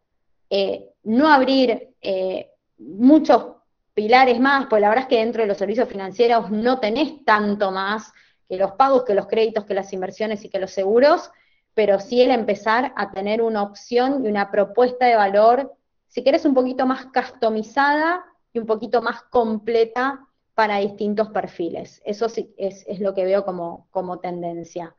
[0.49, 3.55] eh, no abrir eh, muchos
[3.93, 7.71] pilares más, pues la verdad es que dentro de los servicios financieros no tenés tanto
[7.71, 8.11] más
[8.49, 11.31] que los pagos, que los créditos, que las inversiones y que los seguros,
[11.73, 15.73] pero sí el empezar a tener una opción y una propuesta de valor,
[16.11, 22.01] si querés, un poquito más customizada y un poquito más completa para distintos perfiles.
[22.05, 24.93] Eso sí es, lo que veo como, como tendencia.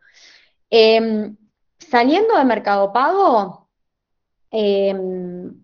[0.71, 1.37] Em,
[1.79, 3.69] saliendo de Mercado Pago,
[4.51, 5.63] em,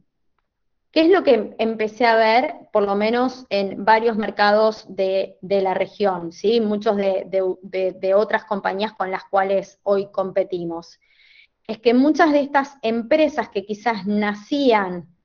[0.91, 5.75] ¿Qué es lo que empecé a ver, por lo menos en varios mercados de, la
[5.75, 6.61] región, ¿sí?
[6.61, 10.99] muchos de, otras compañías con las cuales hoy competimos?
[11.67, 15.18] Es que muchas de estas empresas que quizás nacían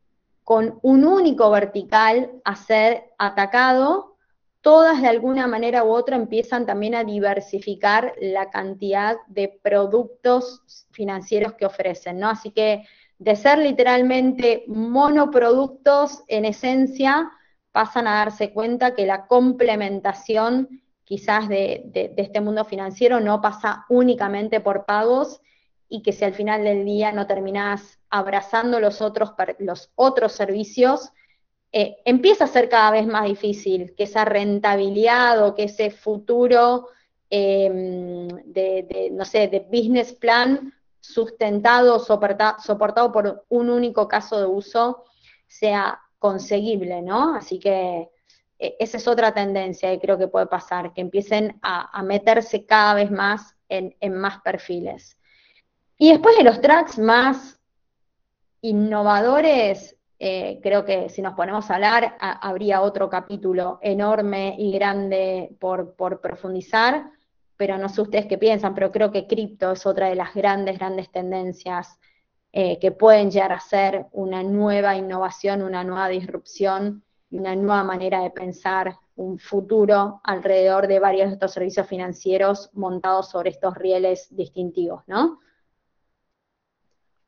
[0.44, 4.18] con un único vertical a ser atacado,
[4.62, 11.54] todas de alguna manera u otra empiezan también a diversificar la cantidad de productos financieros
[11.54, 12.30] que ofrecen, ¿no?
[12.30, 12.86] Así que
[13.20, 17.32] de ser literalmente monoproductos en esencia,
[17.72, 24.60] pasan a darse cuenta que la complementación quizás de, este mundo financiero no pasa únicamente
[24.62, 25.42] por pagos
[25.94, 31.12] y que si al final del día no terminás abrazando los otros, los otros servicios,
[31.72, 36.88] eh, empieza a ser cada vez más difícil que esa rentabilidad o que ese futuro
[37.30, 45.04] em, de, no sé, de business plan sustentado, soportado por un único caso de uso,
[45.46, 47.36] sea conseguible, ¿no?
[47.36, 48.10] Así que
[48.58, 52.96] e, esa es otra tendencia que creo que puede pasar, que empiecen a, meterse cada
[52.96, 55.20] vez más en, más perfiles.
[55.98, 57.60] Y después de los tracks más
[58.62, 65.56] innovadores, eh, creo que si nos ponemos a hablar, habría otro capítulo enorme y grande
[65.60, 67.12] por, profundizar
[67.58, 70.78] pero no sé ustedes qué piensan, pero creo que cripto es otra de las grandes,
[70.78, 72.00] grandes tendencias
[72.52, 78.22] eh, que pueden llegar a ser una nueva innovación, una nueva disrupción, una nueva manera
[78.22, 84.28] de pensar un futuro alrededor de varios de estos servicios financieros montados sobre estos rieles
[84.36, 85.40] distintivos, ¿no?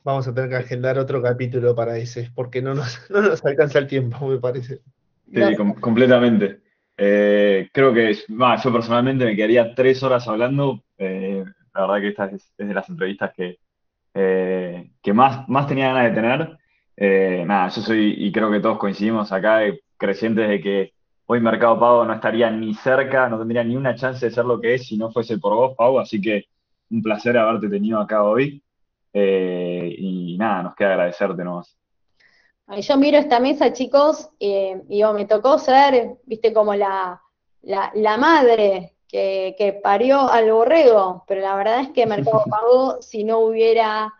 [0.05, 3.79] Vamos a tener que agendar otro capítulo para ese, porque no nos, no nos alcanza
[3.79, 4.81] el tiempo, me parece.
[5.33, 5.41] Sí,
[5.81, 6.61] completamente.
[6.95, 10.83] Eh, creo que yo personalmente me quedaría tres horas hablando.
[10.99, 11.43] Eh,
[11.73, 13.57] la verdad que esta es, de las entrevistas que,
[14.13, 17.45] eh, que más, más tenía ganas de tener.
[17.47, 19.61] nada, yo soy, y creo que todos coincidimos acá,
[19.97, 20.93] crecientes de que
[21.25, 24.61] hoy Mercado Pago no estaría ni cerca, no tendría ni una chance de ser lo
[24.61, 25.97] que es si no fuese por vos, Pau.
[25.97, 26.45] Así que
[26.91, 28.61] un placer haberte tenido acá hoy.
[29.21, 31.77] Y nada, nos queda agradecerte nomás.
[32.67, 37.21] Yo miro esta mesa, chicos, y digo, me tocó ser, viste, como la,
[37.61, 43.39] la, madre que, parió al borrego, pero la verdad es que Mercado Pago, si no
[43.39, 44.13] hubiera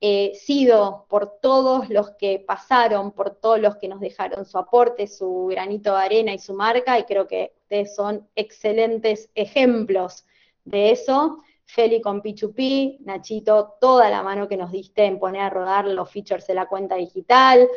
[0.00, 5.06] eh, sido por todos los que pasaron, por todos los que nos dejaron su aporte,
[5.06, 10.26] su granito de arena y su marca, y creo que ustedes son excelentes ejemplos
[10.64, 11.38] de eso.
[11.64, 16.10] Feli con P2P, Nachito, toda la mano que nos diste en poner a rodar los
[16.10, 17.68] features de la cuenta digital,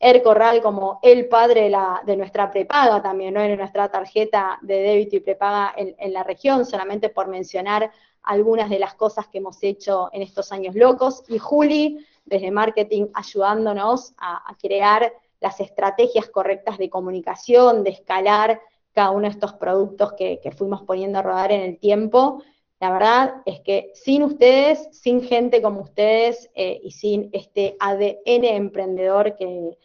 [0.00, 1.72] Er Corral como el padre
[2.04, 3.40] de nuestra prepaga también, ¿no?
[3.40, 7.90] En nuestra tarjeta de débito y prepaga en, la región, solamente por mencionar
[8.22, 11.24] algunas de las cosas que hemos hecho en estos años locos.
[11.28, 18.60] Y Juli, desde marketing, ayudándonos a, crear las estrategias correctas de comunicación, de escalar
[18.92, 22.42] cada uno de estos productos que, fuimos poniendo a rodar en el tiempo.
[22.84, 28.44] La verdad es que sin ustedes, sin gente como ustedes eh, y sin este ADN
[28.44, 29.78] emprendedor que,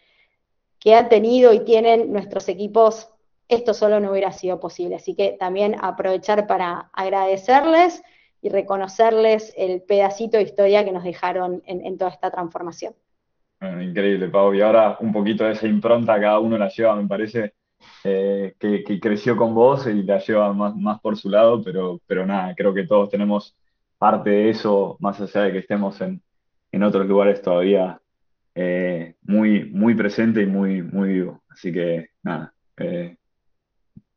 [0.82, 3.08] que han tenido y tienen nuestros equipos,
[3.48, 4.98] esto solo no hubiera sido posible.
[4.98, 8.04] Así que también aprovechar para agradecerles
[8.42, 12.96] y reconocerles el pedacito de historia que nos dejaron en, toda esta transformación.
[13.82, 14.54] increíble, Pau.
[14.54, 17.54] Y ahora un poquito de esa impronta cada uno la lleva, me parece,
[18.04, 22.54] eh, que, creció con vos y la lleva más, por su lado, pero, pero nada,
[22.56, 23.56] creo que todos tenemos
[23.98, 26.22] parte de eso, más allá de que estemos en,
[26.72, 28.00] en otros lugares todavía
[28.56, 31.44] eh, muy, muy presente y muy, muy vivo.
[31.50, 33.18] Así que nada, eh,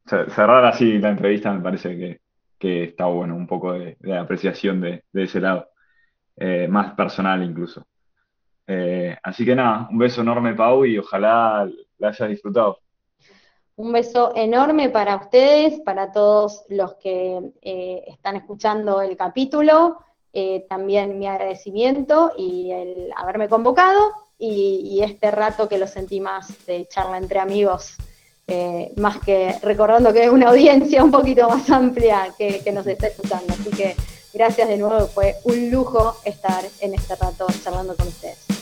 [0.06, 2.20] cerrar así la entrevista me parece que,
[2.58, 5.68] que está bueno, un poco de, apreciación de, ese lado,
[6.68, 7.86] más personal incluso.
[9.22, 12.81] así que nada, un beso enorme Pau y ojalá la hayas disfrutado.
[13.76, 17.52] Un beso enorme para ustedes, para todos los que
[18.06, 19.98] están escuchando el capítulo.
[20.68, 26.86] también mi agradecimiento y el haberme convocado y, este rato que lo sentí más de
[26.88, 27.96] charla entre amigos,
[28.48, 33.06] eh, más que recordando que es una audiencia un poquito más amplia que nos está
[33.06, 33.52] escuchando.
[33.52, 33.94] Así que
[34.32, 38.61] gracias de nuevo, fue un lujo estar en este rato charlando con ustedes.